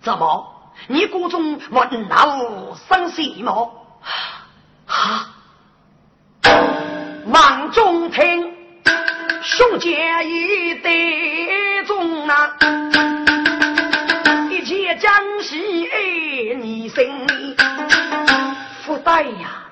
[0.00, 0.72] 怎么？
[0.88, 3.52] 你谷中闻到生死吗？
[4.86, 5.28] 哈！
[7.26, 8.54] 王中听，
[9.42, 12.56] 兄姐已得中啊！
[14.50, 15.12] 一切将
[15.42, 15.58] 喜
[16.56, 17.56] 你心里，
[18.82, 19.65] 福袋呀！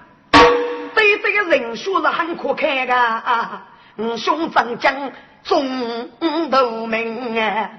[1.34, 5.12] 个人说是很可看的，兄长将
[5.42, 6.10] 中
[6.50, 7.70] 头名啊，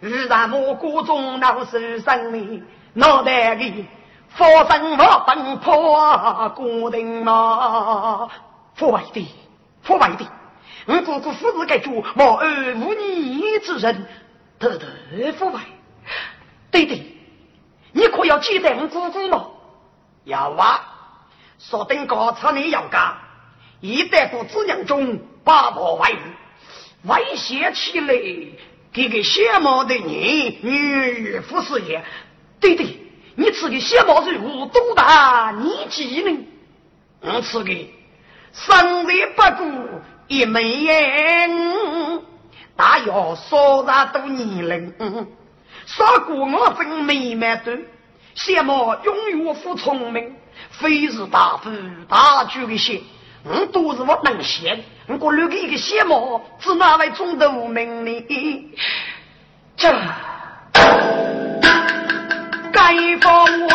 [0.00, 3.86] 遇上蘑菇中闹死生命，脑袋里
[4.28, 8.28] 发生我奔破固定嘛。
[8.74, 9.28] 父外的，
[9.82, 10.26] 父外的，
[10.86, 14.06] 我姑姑父子该主莫二无逆之人，
[14.58, 15.60] 得得父外。
[16.70, 17.16] 对对，
[17.92, 19.46] 你可要记得我姑姑吗？
[20.24, 20.91] 要啊，
[21.70, 23.16] 说等高草你要干，
[23.80, 26.16] 一代不子娘中八婆外遇，
[27.04, 28.14] 威胁起来，
[28.92, 32.04] 这个邪魔的人女服侍也。
[32.58, 32.96] 对对，
[33.36, 36.46] 你吃个邪魔人物多大年纪呢？
[37.20, 37.72] 我吃个
[38.52, 40.88] 生日不过一枚，
[42.74, 43.06] 大约
[43.36, 44.92] 少咱多年龄。
[45.86, 47.78] 少过我分妹妹多，
[48.36, 50.34] 羡慕永远富聪明，
[50.82, 51.70] 非是大夫
[52.08, 53.00] 大举的些，
[53.44, 58.26] 我都是我能写，我过六个一个羡慕，只哪位中得无名呢？
[59.76, 59.96] 这
[62.72, 63.70] 该放我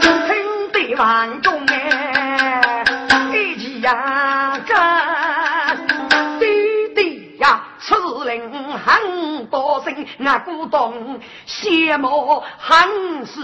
[0.00, 2.84] 听得万众哎，
[3.32, 4.39] 一起呀
[10.20, 10.26] 多心。
[10.26, 13.40] 我古董羡慕很是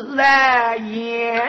[0.82, 1.42] 言，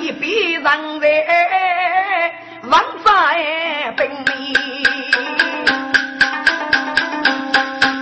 [0.00, 1.24] 一笔让人
[2.64, 4.54] 万载奔命，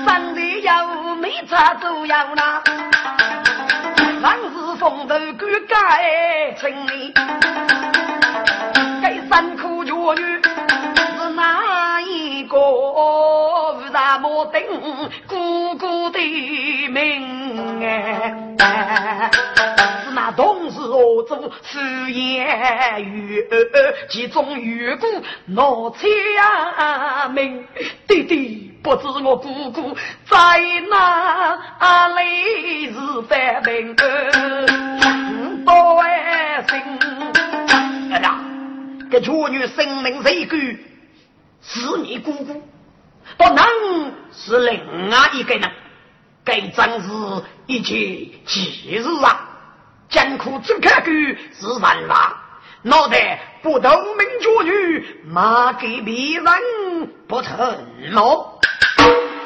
[0.04, 0.70] 生里有
[1.16, 2.62] 美茶都要拿，
[4.22, 7.12] 万事风头敢改成你，
[14.46, 14.62] 等
[15.26, 16.18] 姑姑的
[16.88, 19.30] 命哎，
[20.04, 21.78] 是那同是何做敷
[22.08, 23.44] 衍与
[24.08, 25.06] 其中缘故
[25.46, 26.10] 闹天
[27.32, 27.64] 命，
[28.06, 29.96] 弟弟不知我姑姑
[30.28, 30.36] 在
[30.90, 33.94] 哪里是犯病，
[35.64, 36.82] 多爱心。
[38.12, 38.40] 哎呀，
[39.10, 40.86] 这处女生命谁句
[41.62, 42.62] 是你姑姑。
[43.36, 43.64] 不能
[44.32, 45.70] 是另外一个人，
[46.44, 47.08] 该真是
[47.66, 47.96] 一件
[48.44, 49.48] 吉日啊！
[50.08, 52.36] 艰苦只看狗是人话，
[52.82, 56.46] 脑袋不透明绝女，骂给别人
[57.26, 57.56] 不成
[58.12, 58.22] 吗？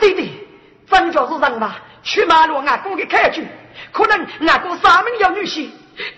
[0.01, 0.47] 弟弟，
[0.91, 1.79] 真就是人吧？
[2.03, 3.47] 去马路俺哥给开去，
[3.93, 5.69] 可能俺哥三门要女婿，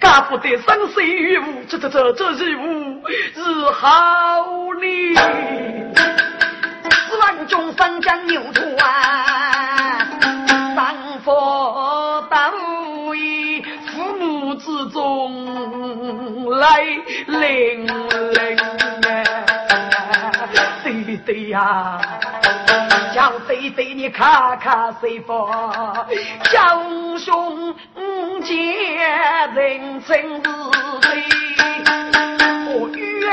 [0.01, 3.03] 家不得生死于无，这这这这是无
[3.35, 4.45] 是好
[4.81, 6.18] 呢。
[7.29, 8.41] 万众三江牛
[8.79, 9.99] 啊，
[10.75, 12.51] 三佛到
[13.07, 16.81] 位，父母之中来
[17.27, 19.13] 领领啊，
[20.83, 22.01] 对对呀，
[23.15, 25.51] 叫对对你看看谁佛，
[26.51, 26.83] 叫
[27.19, 27.75] 兄
[28.43, 28.55] 姐
[29.55, 30.51] 人生是
[31.03, 31.23] 谁，
[32.73, 33.29] 我约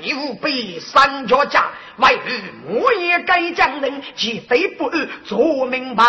[0.00, 1.66] 你无被三脚架，
[1.96, 6.04] 为与我也该将人既非不安，做明白，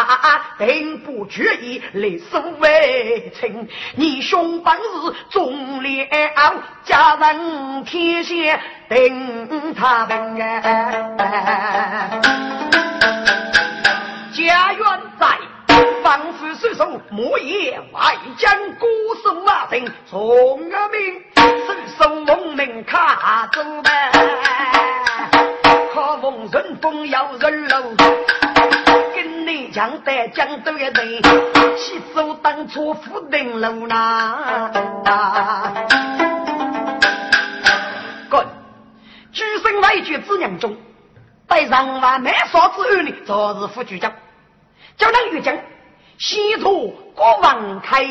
[0.58, 3.68] 定不决意来诉为情。
[3.96, 6.08] 你兄本是忠烈
[6.84, 8.34] 家人天下
[8.90, 12.22] 定他平安，
[14.34, 15.38] 家园在。
[16.02, 18.88] 防止失手，莫言外将孤
[19.24, 21.68] 守马城，从阿明失
[21.98, 24.12] 手蒙门卡走呗。
[25.94, 27.96] 可逢人风要人路，
[29.14, 31.22] 跟你讲得讲都要对，
[31.78, 34.72] 起走当初福定路呐。
[38.30, 38.46] 滚！
[39.32, 40.76] 举身为绝之娘中，
[41.48, 44.12] 待上万没少之后呢，昨日副局长，
[44.98, 45.58] 叫人玉将。
[46.18, 48.06] 西土国王开，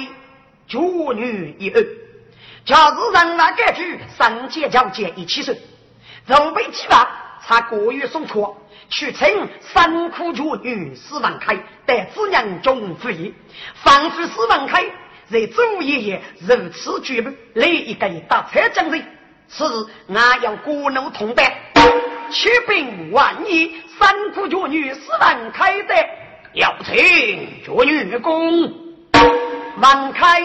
[0.66, 1.84] 主女一儿，
[2.68, 5.54] 假日让那个去上街交接一起手，
[6.26, 7.08] 肉被鸡巴，
[7.40, 8.54] 才过于送错，
[8.90, 13.34] 去请三苦主女史文开，带子娘中服役，
[13.72, 14.84] 防止史文开
[15.30, 19.02] 在周爷爷如此举步，来一个大车将人，
[19.48, 21.50] 此俺要国怒同担，
[22.30, 25.94] 驱兵万亿，三苦主女史文开的。
[26.52, 28.87] 要请绝女公，
[29.80, 30.42] 门开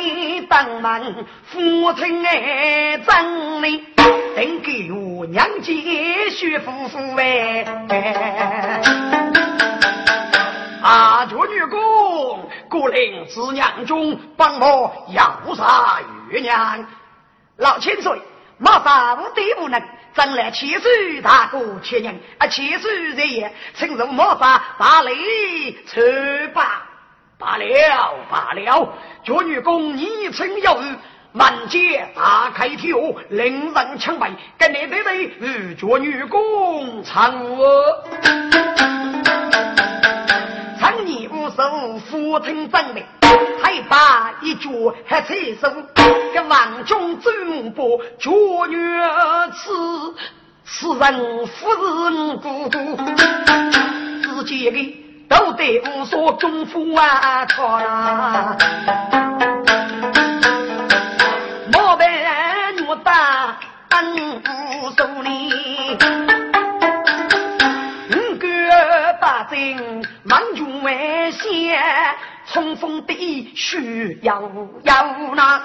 [0.47, 7.65] 当门，父亲哎真理，等给我娘接续夫妇哎。
[10.83, 16.85] 啊，绝女公，孤令子娘中帮我要杀玉娘。
[17.57, 18.21] 老千岁，
[18.59, 19.81] 马上无对不能，
[20.13, 26.01] 争来千岁大哥千人，啊千岁人也，趁入马上大礼出
[26.53, 26.83] 罢
[27.43, 27.65] 罢了
[28.31, 30.95] 罢了，绝女公你称有余。
[31.35, 32.95] 满街大开条，
[33.29, 37.83] 令人抢白，跟你对对与绝女公唱我。
[40.79, 43.03] 唱你无手扶听真理，
[43.61, 44.69] 还把一脚
[45.05, 45.73] 还踩手，
[46.33, 47.31] 跟王中走
[47.75, 48.29] 步绝
[48.69, 48.77] 女
[49.55, 50.15] 此
[50.63, 52.95] 此人夫人孤独，
[54.21, 55.02] 自己的
[55.33, 59.22] 都得无所功夫啊，他。
[72.53, 74.39] 冲锋的需要
[74.83, 75.59] 要那，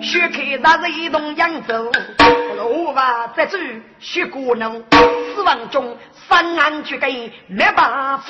[0.00, 1.92] 血开那是一动扬州，
[2.56, 3.58] 罗袜在走
[3.98, 4.82] 血过浓，
[5.34, 5.94] 死亡中
[6.26, 7.12] 三安绝根
[7.46, 8.24] 没办法，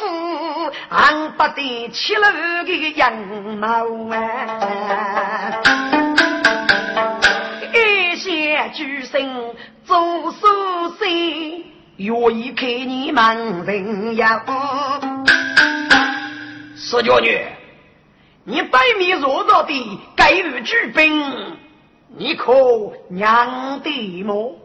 [0.89, 2.23] 俺不得七楼
[2.65, 3.13] 的羊
[3.61, 5.53] 毛啊。
[8.73, 9.29] 举身
[9.85, 10.47] 做书
[10.99, 11.09] 生，
[11.97, 14.45] 愿意看你们人呀！
[16.83, 17.47] 四娇女，
[18.45, 21.59] 你百米弱弱的该有举兵，
[22.17, 22.55] 你可
[23.11, 24.57] 娘的么？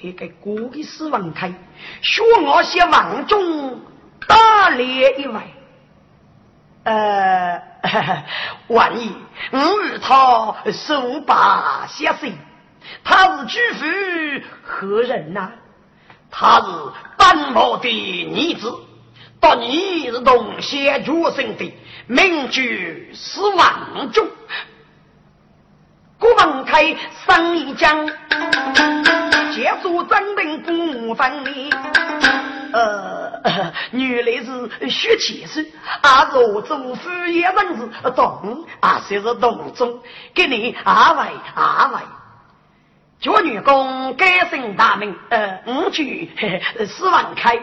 [0.00, 1.52] 一个过的死亡开，
[2.00, 3.80] 学我些王中
[4.28, 5.40] 打脸一位。
[6.84, 7.60] 呃，
[8.68, 9.12] 万一
[9.50, 12.32] 我与他手把相识。
[13.02, 15.50] 他是举夫何人呐？
[16.30, 16.66] 他是
[17.18, 18.72] 本毛的女子，
[19.40, 21.74] 到你是东邪决生的，
[22.06, 24.26] 名居是王中。
[26.18, 26.94] 郭文开
[27.26, 28.06] 生一将，
[29.54, 31.70] 结束真兵不分离。
[32.72, 33.40] 呃，
[33.92, 35.66] 原来是学气势，
[36.02, 40.00] 啊，若做夫也人子懂，啊，虽是懂中，
[40.34, 42.02] 给你阿外阿外。
[43.18, 46.30] 绝女公改姓大名，呃，五句
[46.86, 47.58] 史文开。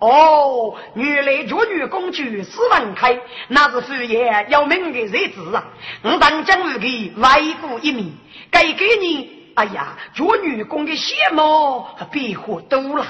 [0.00, 3.18] 哦，原来绝女公举史文开，
[3.48, 5.64] 那是父爷要命的日子啊！
[6.02, 8.06] 我当将为给外顾一面，
[8.50, 9.52] 该给你。
[9.54, 13.04] 哎呀，绝女公的羡慕变化多了。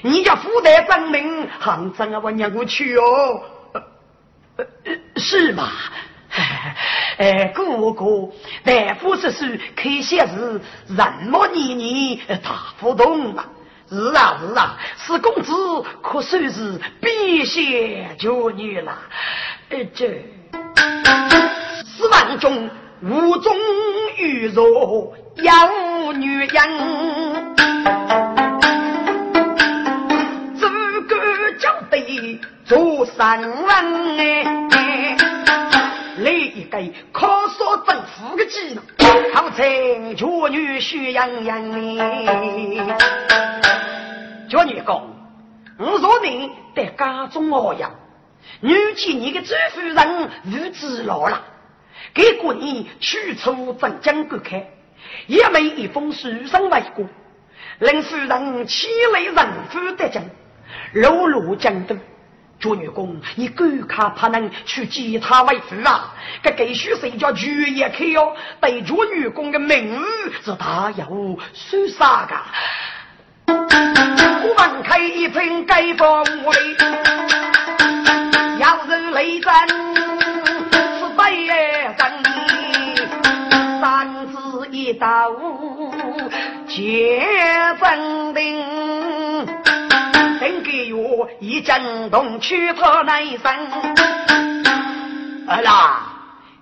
[0.00, 3.42] 你家富代证明，杭州啊，我娘我去哦。
[5.16, 5.70] 是吗？
[7.18, 8.30] 哎， 哥哥，
[8.64, 9.44] 大夫之书
[9.76, 13.46] 可写是人么年年大不同啊？
[13.88, 15.52] 是啊是啊，四公子
[16.02, 18.98] 可算是避邪救女了。
[19.70, 20.24] 呃，这
[21.84, 22.68] 四万中
[23.02, 23.56] 无中
[24.18, 27.56] 遇弱有女人，
[30.58, 30.68] 这
[31.02, 34.65] 个叫得做三万哎。
[36.26, 36.76] 来一个
[37.12, 38.82] 靠说政府的技能，
[39.32, 42.98] 好称绝女喜洋洋的。
[44.48, 45.08] 绝女公，
[45.78, 47.92] 我说你在家中熬养，
[48.60, 51.44] 女婿你的祖夫人日子老了，
[52.12, 54.64] 给过你去除镇江观看，
[55.28, 57.04] 也没一封书信来过，
[57.78, 59.36] 令夫人气来人
[59.70, 60.24] 夫得将，
[60.92, 61.96] 路路江东。
[62.58, 66.14] 朱女公，你赶快怕能去接他为夫啊！
[66.42, 68.34] 这该须谁叫主也开哟？
[68.60, 70.02] 对朱女公的名
[70.42, 72.34] 是大有说啥个？
[73.48, 76.76] 我们开一片街坊屋里，
[78.58, 81.46] 要是雷震是对
[81.96, 82.02] 真，
[83.80, 85.30] 三字一刀
[86.66, 87.22] 结
[87.80, 89.05] 真定。
[91.40, 93.52] 一阵动，去他那一生。
[95.48, 96.00] 儿啦，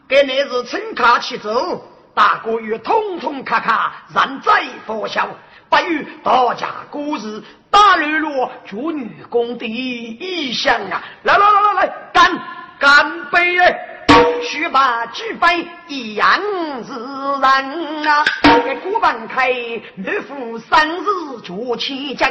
[0.07, 1.83] 给你是乘卡去走，
[2.15, 5.29] 大哥与通通卡卡，人在佛晓，
[5.69, 11.03] 不与大家故事，大日落主女工的意向啊！
[11.23, 12.39] 来来来来来，干
[12.79, 13.59] 干杯！
[13.59, 13.94] 哎
[14.43, 16.41] 须把举杯一样
[16.87, 18.25] 是人啊！
[18.65, 21.05] 给古板开，日夫三日
[21.43, 22.31] 做起将，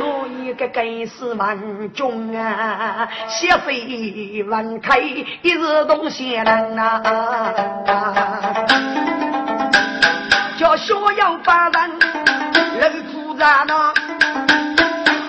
[0.00, 3.08] 我一个该是万中啊！
[3.28, 7.02] 血水万开，一日东西人啊！
[10.58, 11.98] 叫逍遥八人
[12.78, 13.92] 人出战呐，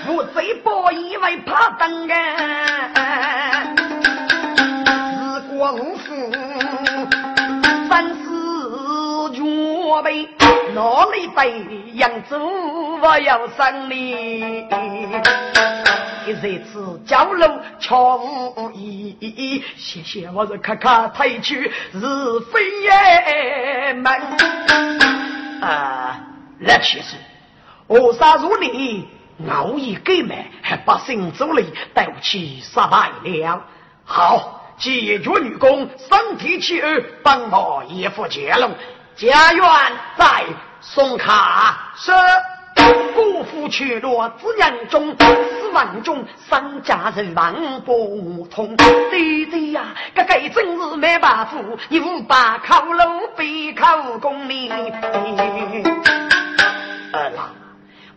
[0.08, 2.16] 我贼包以为怕等啊！
[10.02, 10.28] 辈，
[10.74, 12.40] 哪里背扬州
[13.02, 14.68] 我要生你。
[16.28, 17.48] 一日次交流
[17.80, 22.00] 巧无意，谢谢我是咔咔推去是
[22.52, 24.12] 非也门。
[25.62, 26.20] 啊，
[26.62, 27.16] 来其实，
[27.88, 29.08] 我杀如你
[29.50, 33.62] 熬夜给买，还把新主力带我去杀败了。
[34.04, 38.72] 好，解决女工身体气儿，帮我一副接龙。
[39.16, 39.64] 家园
[40.18, 40.44] 在
[40.82, 42.12] 松卡是。
[43.16, 48.76] 姑父去落子人中，死亡中三家人望不通。
[48.76, 51.54] 弟弟呀，这个真是没办法，
[51.88, 53.02] 你无把靠路
[53.38, 54.70] 背靠功名。
[57.14, 57.56] 二郎，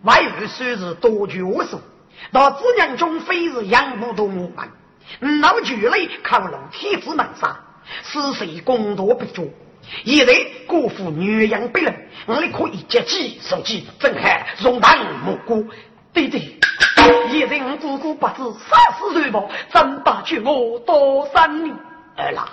[0.02, 1.80] 外日虽是多举无数，
[2.32, 5.40] 到子人中非是养不动我们。
[5.40, 7.56] 老举类靠路天子门上，
[8.02, 9.54] 是谁功多不足？
[10.04, 10.34] 现在
[10.66, 15.66] 姑父女养不人，你可以接机手机，震撼容当蘑菇。
[16.12, 16.58] 弟弟，
[17.30, 21.76] 现在我姑姑不知杀死谁吧，怎把去我多三年？
[22.16, 22.48] 儿啦，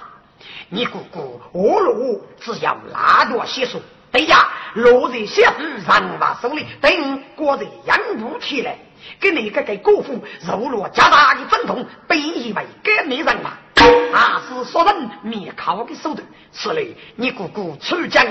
[0.70, 3.82] 你姑姑我路只要拉着些数，
[4.12, 8.78] 对呀，落在小书上把手里，等过在养不起来，
[9.20, 13.58] 给你个给姑父肉落加大的阵痛，本以为给你人嘛。
[14.12, 18.26] 那是说人灭口的手段，此类你姑姑出江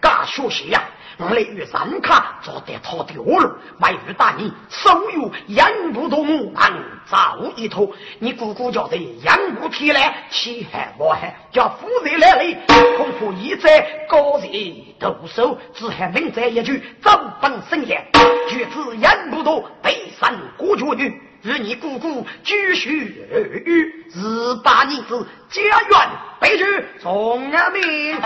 [0.00, 0.82] 干学习呀，
[1.18, 6.72] 我来与三卡做得他的恶路，外遇大你手有养不动我们
[7.06, 12.56] 早一头，你姑姑叫得养不起来，气害我害，叫夫人来了，
[12.96, 14.50] 恐怕一在高人
[14.98, 18.04] 动手，只还明在一句走本生言，
[18.48, 21.25] 举子养不动，背山过绝女。
[21.46, 24.20] 与你姑姑继续儿语，十
[24.64, 26.64] 八年子家园悲剧
[27.00, 28.20] 从阿命，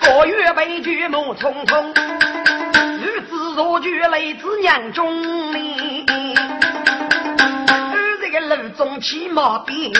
[0.00, 1.92] 个月悲剧梦匆匆，
[3.02, 6.06] 日子若剧泪子娘中里，
[7.92, 9.92] 二这个路中起毛病，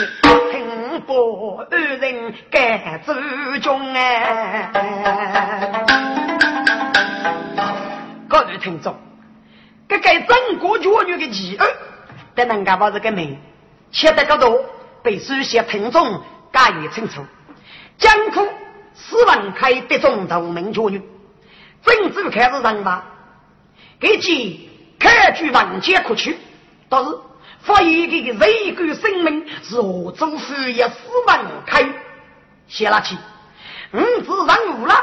[0.50, 3.12] 听不二人该走
[3.60, 5.39] 中哎。
[8.60, 8.94] 各位听众，
[9.88, 11.66] 这个中国教育的奇案，
[12.34, 13.38] 得能够把这个名
[13.90, 14.62] 写得高度，
[15.02, 17.24] 被书写听众加以清楚。
[17.96, 18.46] 江苦
[18.94, 21.00] 史文开的中头名教育，
[21.82, 23.06] 政治开始上吧，
[23.98, 26.36] 给其开具文件可取，
[26.90, 27.10] 但是。
[27.62, 30.94] 发现这个人格生命是何祖父也史
[31.26, 31.86] 文开
[32.68, 33.14] 写了去，
[33.92, 34.94] 五子上路了，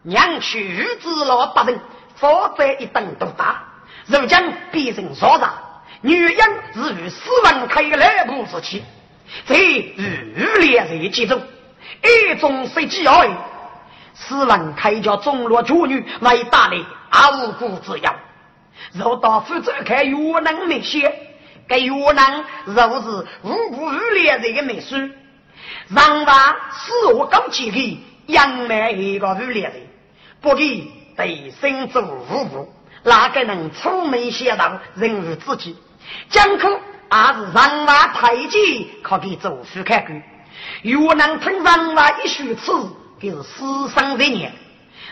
[0.00, 1.78] 娘去子老八人。
[2.16, 3.62] 否则一等都打，
[4.06, 4.38] 如今
[4.70, 5.54] 变成少杂，
[6.00, 6.36] 女人
[6.72, 8.84] 是与斯文开来不之气，
[9.46, 11.42] 在日烈日之中，
[12.02, 13.32] 一种设计而已。
[14.14, 16.76] 斯文开叫中落妇女为大的
[17.32, 18.14] 无辜之妖，
[18.92, 21.12] 若到福州看越南那些，
[21.66, 24.96] 该越南若是无辜日烈日的美书，
[25.88, 29.88] 让把死我高级的养满一个日烈日，
[30.40, 31.03] 不给。
[31.16, 32.72] 对身做五步，
[33.04, 35.76] 哪个能出门写道，人如自己？
[36.28, 36.68] 江口
[37.08, 40.22] 还是上马太极，可给做副开官。
[40.82, 42.72] 若能听上马一书词，
[43.20, 44.52] 就是死生的年。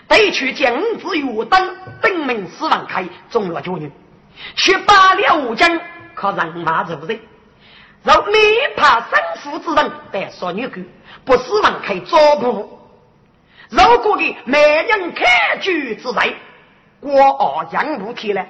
[0.09, 3.91] 对去将子岳登，登门四万开，中了九人，
[4.57, 5.81] 却罢了武将，
[6.15, 7.21] 靠上马入人。
[8.03, 8.39] 若没
[8.77, 10.85] 怕生父之人，得说女官，
[11.25, 12.82] 不四万开招不。
[13.73, 16.37] 如果的美人开局之内，
[17.01, 18.45] 国二将不提了。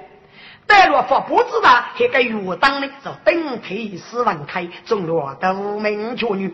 [0.67, 6.53] 待若发布之大，还个岳当呢，就登天四万开，中了都名绝女。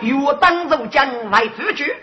[0.00, 1.94] 岳当如将来之举，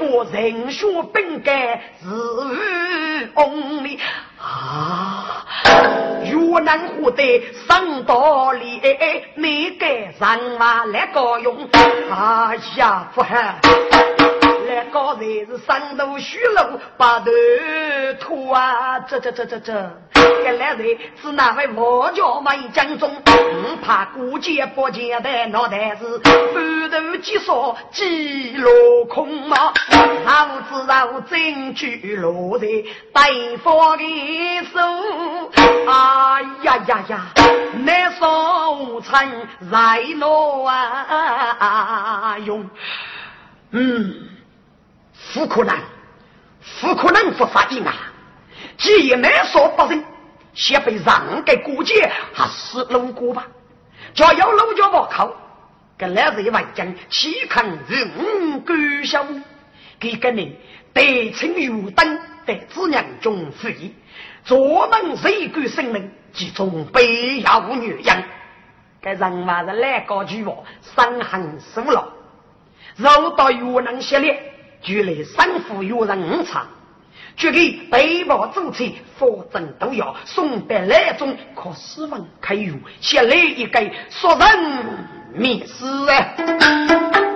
[0.00, 3.98] 我人学本该是翁里
[4.40, 5.44] 啊。
[6.24, 8.80] 越南获得上道理，
[9.34, 11.68] 你该上马来高用。
[12.10, 13.60] 哎呀，不喊。
[14.66, 17.30] 来高才是上路虚路把头
[18.20, 18.98] 拖啊！
[19.00, 19.72] 这这这这这，
[20.44, 26.32] 原来人是那位魔教美将中，不怕孤剑不见的脑袋是半
[26.90, 29.72] 头鸡少鸡落空嘛！
[30.24, 34.78] 老子让真去落在对方的手，
[35.86, 37.26] 哎呀呀呀，
[37.84, 39.28] 那手残
[39.70, 40.26] 在哪
[41.58, 42.68] 啊用？
[43.70, 44.28] 嗯。
[45.34, 45.76] 不可能，
[46.80, 47.94] 不可能不发定啊！
[48.76, 50.04] 既然难说不成，
[50.54, 53.46] 先被让给过节，还是路过吧。
[54.14, 55.34] 只要路就不靠，
[55.98, 59.24] 个来日万将，岂肯人敢笑？
[59.98, 60.56] 给个人
[60.92, 63.94] 得称有灯，得子娘中飞，
[64.44, 68.24] 做梦谁敢生命，其中悲要女人。
[69.00, 70.56] 该人话是来高句话，
[70.94, 72.12] 伤痕数了。
[72.96, 74.52] 若到越南系列，
[74.82, 76.66] 距离三府有人五场。
[77.34, 78.84] 却给背包走车，
[79.16, 83.80] 佛正都要送别来中，可斯文开用，先来一个
[84.10, 87.31] 说人灭死啊！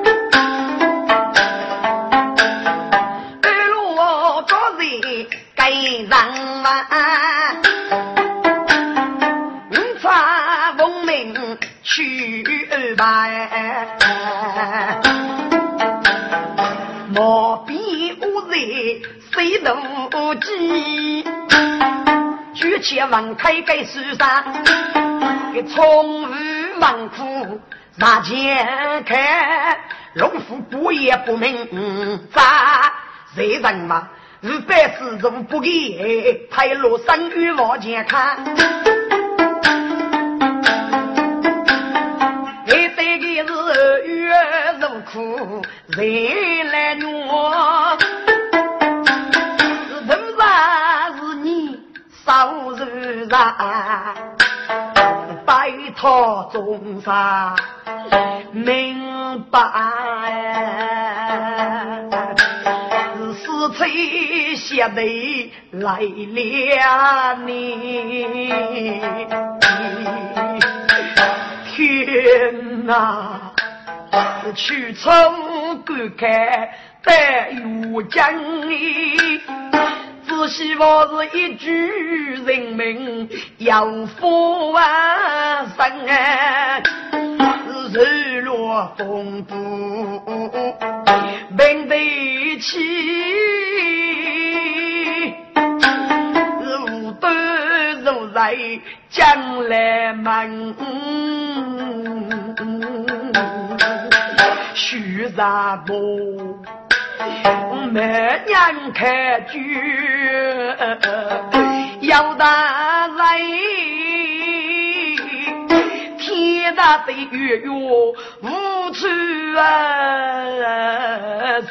[19.47, 21.25] 飞怒鸡，
[22.53, 24.45] 举起王开给树上，
[25.55, 27.61] 给冲雨忙苦
[27.95, 29.79] 拿钱看，
[30.15, 32.93] 农夫不也不明咋？
[33.37, 34.09] 谁人嘛？
[34.41, 38.39] 日百事中不给，太落生于往前看。
[42.67, 44.35] 你这个是月
[44.81, 47.97] 如苦，谁来暖？
[53.35, 54.15] 啊，
[55.45, 57.57] 拜托众生
[58.53, 59.61] 明白，
[63.35, 63.47] 是
[63.77, 68.53] 谁写的来了你？
[71.75, 73.53] 天哪，
[74.55, 75.13] 去从
[75.85, 76.27] 观看
[77.05, 78.33] 白玉江
[80.29, 81.71] 只希望是一句
[82.45, 83.87] 人民要
[84.19, 86.83] 富万生啊，
[87.93, 89.55] 日落风不
[91.57, 92.79] 平得起，
[96.73, 98.57] 无端如来
[99.09, 100.75] 将来门，
[104.75, 105.95] 许啥不？
[107.93, 109.59] 每年开酒，
[112.01, 113.39] 要大来，
[116.19, 118.15] 天大的月月无
[118.93, 119.07] 处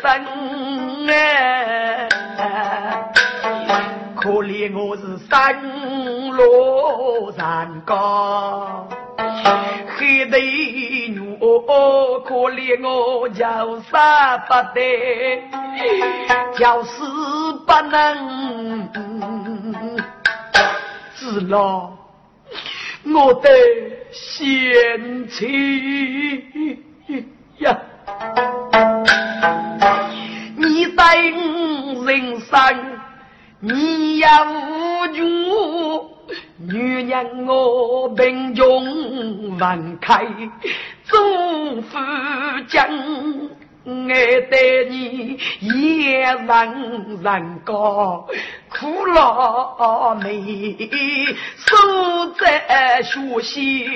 [0.02, 0.26] 生
[4.16, 5.62] 可怜我是山
[6.32, 8.88] 路山高。
[9.98, 11.20] 黑的女，
[12.26, 15.42] 可怜我叫啥不得，
[16.58, 16.94] 就是
[17.66, 18.90] 不能
[21.16, 21.92] 知了
[23.06, 23.50] 我的
[24.12, 26.80] 贤妻
[27.60, 27.78] 呀！
[30.58, 32.56] 你在人生，
[33.60, 35.08] 你要无
[36.58, 40.26] 女人我贫穷万开，
[41.06, 41.98] 祝福
[42.68, 42.88] 将
[43.86, 45.38] 爱对你
[46.04, 46.48] 也让
[47.22, 48.28] 人高，
[48.70, 50.84] 苦劳妹
[51.56, 51.78] 守
[52.40, 53.88] 在学习。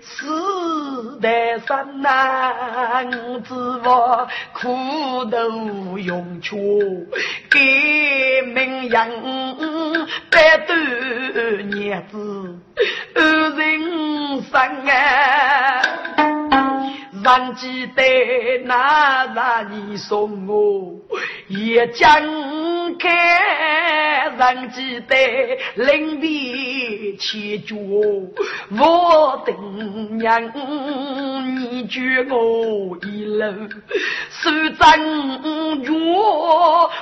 [0.00, 3.10] 死在山难
[3.42, 7.06] 之我苦读用处，
[7.50, 12.58] 给名人百多日子，
[13.14, 16.37] 人生啊。
[17.28, 18.02] 还记得
[18.64, 20.98] 那日你送我
[21.46, 22.10] 一江
[22.98, 25.14] 开，还记得
[25.74, 27.76] 临别千脚，
[28.80, 30.42] 我等娘
[31.54, 32.00] 你救
[32.34, 33.44] 我一路，
[34.30, 34.50] 守
[34.80, 35.90] 正月，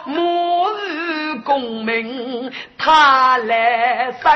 [0.07, 4.35] 末日功名他来生。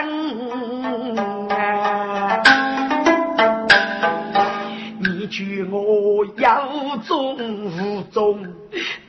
[5.30, 8.44] 句我有中无中，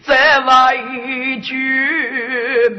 [0.04, 1.56] 再话一句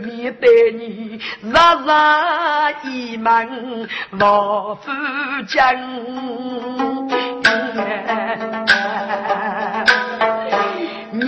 [0.03, 4.91] 面对你，日日一门老夫
[5.49, 5.61] 讲。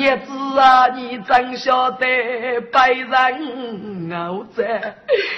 [0.05, 2.07] 日子啊，你怎晓得
[2.71, 4.95] 被人熬在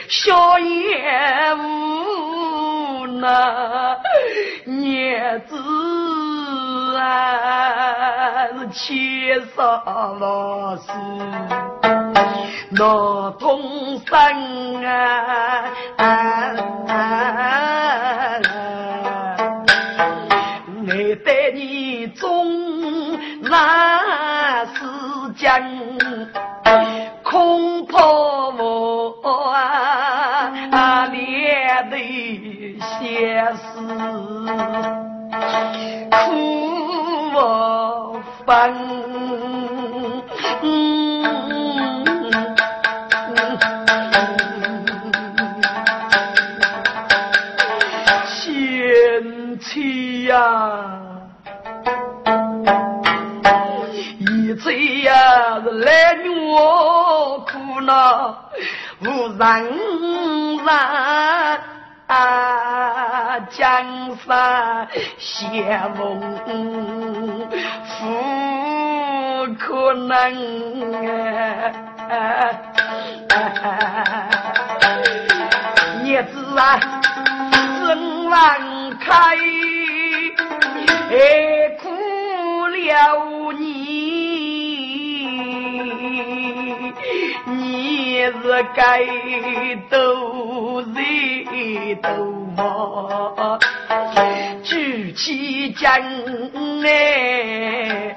[0.09, 3.97] 笑颜无奈？
[4.67, 5.57] 日子。
[8.59, 9.61] 是千少
[10.19, 10.91] 老师，
[12.71, 15.65] 那同生啊！
[20.89, 20.91] 我
[21.25, 22.17] 对你忠
[23.43, 24.06] 那是
[25.37, 25.63] 将，
[27.23, 33.61] 恐怕我啊面对现实，
[36.11, 36.17] 苦
[37.35, 39.06] 我分。
[59.47, 59.63] 人
[60.57, 60.67] 人
[62.09, 63.63] 啊，江
[64.27, 64.89] 山
[65.19, 66.21] 险峰，
[68.01, 68.05] 不
[69.57, 70.11] 可能
[72.09, 72.11] 啊！
[76.03, 76.81] 叶子啊，
[77.87, 78.35] 人万
[78.99, 79.15] 开，
[81.11, 81.15] 哎
[81.81, 81.85] 苦
[82.67, 83.36] 了
[88.33, 89.05] 是该
[89.89, 92.09] 斗人斗
[92.57, 93.57] 嘛？
[94.63, 95.89] 举起剑
[96.85, 98.15] 哎，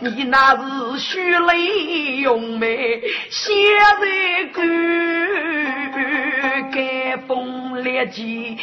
[0.00, 3.00] 你那是血泪用眉，
[3.30, 3.52] 血
[4.00, 4.60] 在骨，
[6.72, 6.82] 敢
[7.26, 8.56] 风烈旗，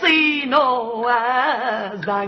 [0.00, 0.58] 谁能
[2.02, 2.18] 人？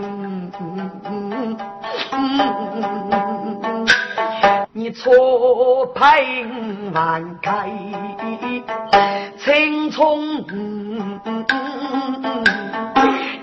[4.91, 6.45] 错配
[6.93, 7.69] 万开
[9.37, 10.45] 青葱，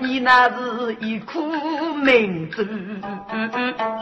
[0.00, 1.40] 你那是一颗
[1.94, 2.62] 明珠，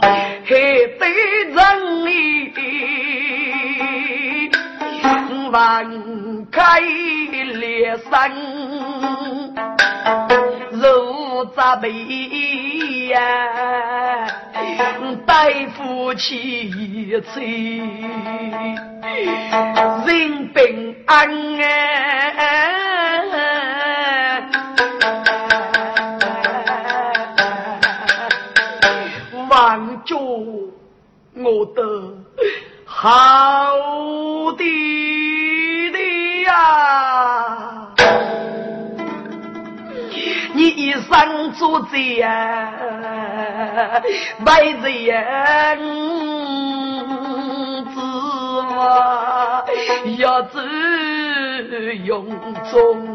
[0.01, 1.05] 还得
[1.49, 2.51] 人意
[5.51, 8.31] 万开裂山，
[10.71, 11.91] 如扎背
[13.07, 13.17] 呀。
[15.25, 16.69] 大夫气
[17.21, 17.77] 催，
[20.05, 21.29] 人平安
[21.59, 21.63] 啊！
[29.49, 30.17] 望着
[31.35, 31.81] 我的
[32.99, 33.75] 好
[34.57, 37.87] 弟弟呀，
[40.53, 42.71] 你一生做贼呀！
[44.43, 45.75] 卖贼呀
[47.93, 48.01] 子
[48.75, 49.63] 嘛，
[50.17, 50.59] 要子
[52.03, 52.25] 永
[52.71, 53.05] 中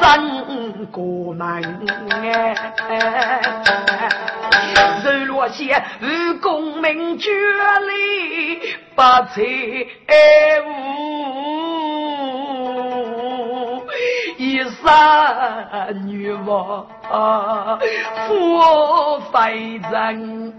[0.00, 1.62] 真过门
[2.10, 2.54] 哎，
[5.04, 8.60] 日落些与功名绝里
[8.94, 9.42] 不财
[10.66, 10.68] 物，
[14.38, 14.72] 一生
[16.06, 16.86] 女王。
[17.10, 17.78] 啊，
[18.26, 20.52] 佛非人，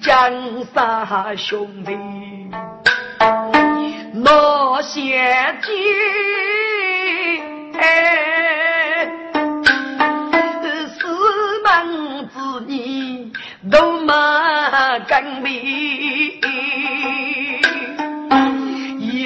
[0.00, 0.32] 江
[0.72, 1.98] 山兄弟
[4.28, 5.22] 那些
[5.62, 5.70] 金，
[10.98, 10.98] 四
[11.62, 12.34] 门子
[12.66, 13.30] 女
[13.70, 14.12] 都没
[15.06, 16.05] 跟比。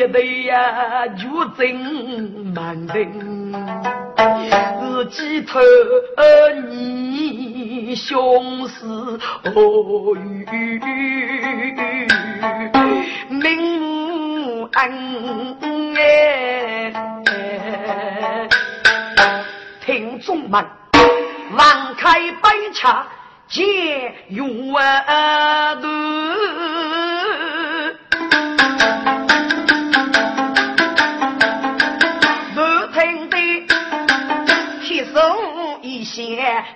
[0.00, 3.52] 一对呀，就真难定，
[4.80, 5.60] 是几头
[6.70, 8.16] 你相
[8.66, 10.80] 思何语？
[13.28, 16.90] 明目恩哎，
[19.84, 20.64] 听众们，
[21.54, 23.06] 放开杯茶，
[23.48, 25.76] 解忧啊！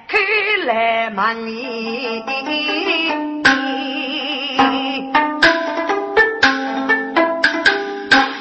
[0.06, 0.18] 开
[0.64, 2.22] 来满你，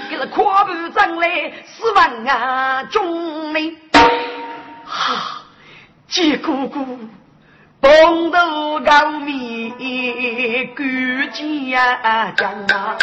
[0.10, 3.74] 给了跨步阵来四万啊中美，
[4.86, 5.44] 哈，
[6.08, 7.00] 姐姑姑。
[7.82, 9.74] 风度高明，
[10.74, 10.82] 古
[11.34, 12.98] 家将啊，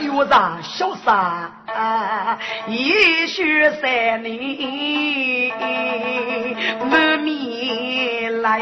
[0.00, 2.36] 月上潇洒，
[2.66, 5.52] 一雪三年，
[6.90, 7.51] 满面
[8.42, 8.60] 来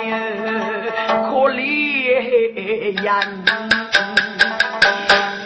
[1.09, 3.45] 可怜人，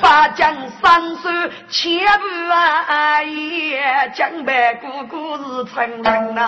[0.02, 1.30] 八将三水
[1.68, 3.80] 千步啊，也
[4.12, 6.42] 江北姑姑是成人呐。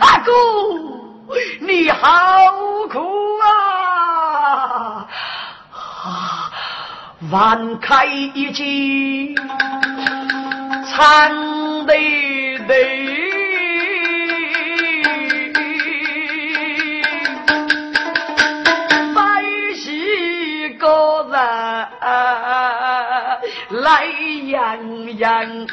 [0.00, 0.32] 阿哥，
[1.60, 2.52] 你好
[2.88, 3.00] 苦
[3.42, 5.08] 啊！
[5.72, 6.50] 啊，
[7.32, 9.34] 万开一季，
[10.86, 11.92] 唱的
[12.68, 12.74] 的，
[23.70, 24.04] 来
[24.46, 25.66] 洋洋。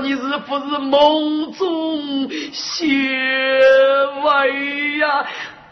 [0.00, 2.90] 你是不是梦中显
[4.24, 5.24] 威呀，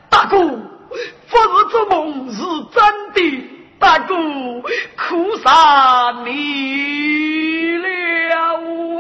[0.09, 0.39] 大哥？
[0.39, 3.21] 不是做梦，是真的，
[3.81, 4.15] 大哥，
[4.97, 7.89] 苦啥你了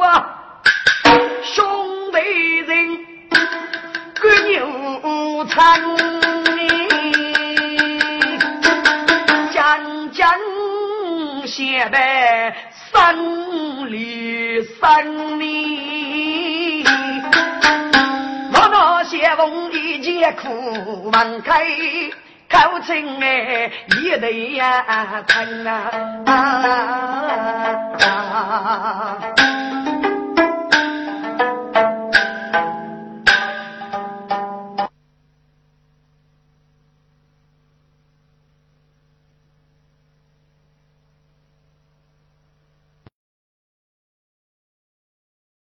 [0.00, 0.26] 啊？
[1.44, 1.64] 兄
[2.12, 2.98] 弟人，
[4.18, 5.56] 个牛场
[9.52, 10.22] 将将
[11.46, 12.54] 写白
[12.92, 13.16] 三
[13.90, 16.84] 里三里，
[18.52, 21.64] 我那些风一见苦门开，
[22.48, 23.70] 口称哎
[24.02, 25.90] 一对呀疼啊！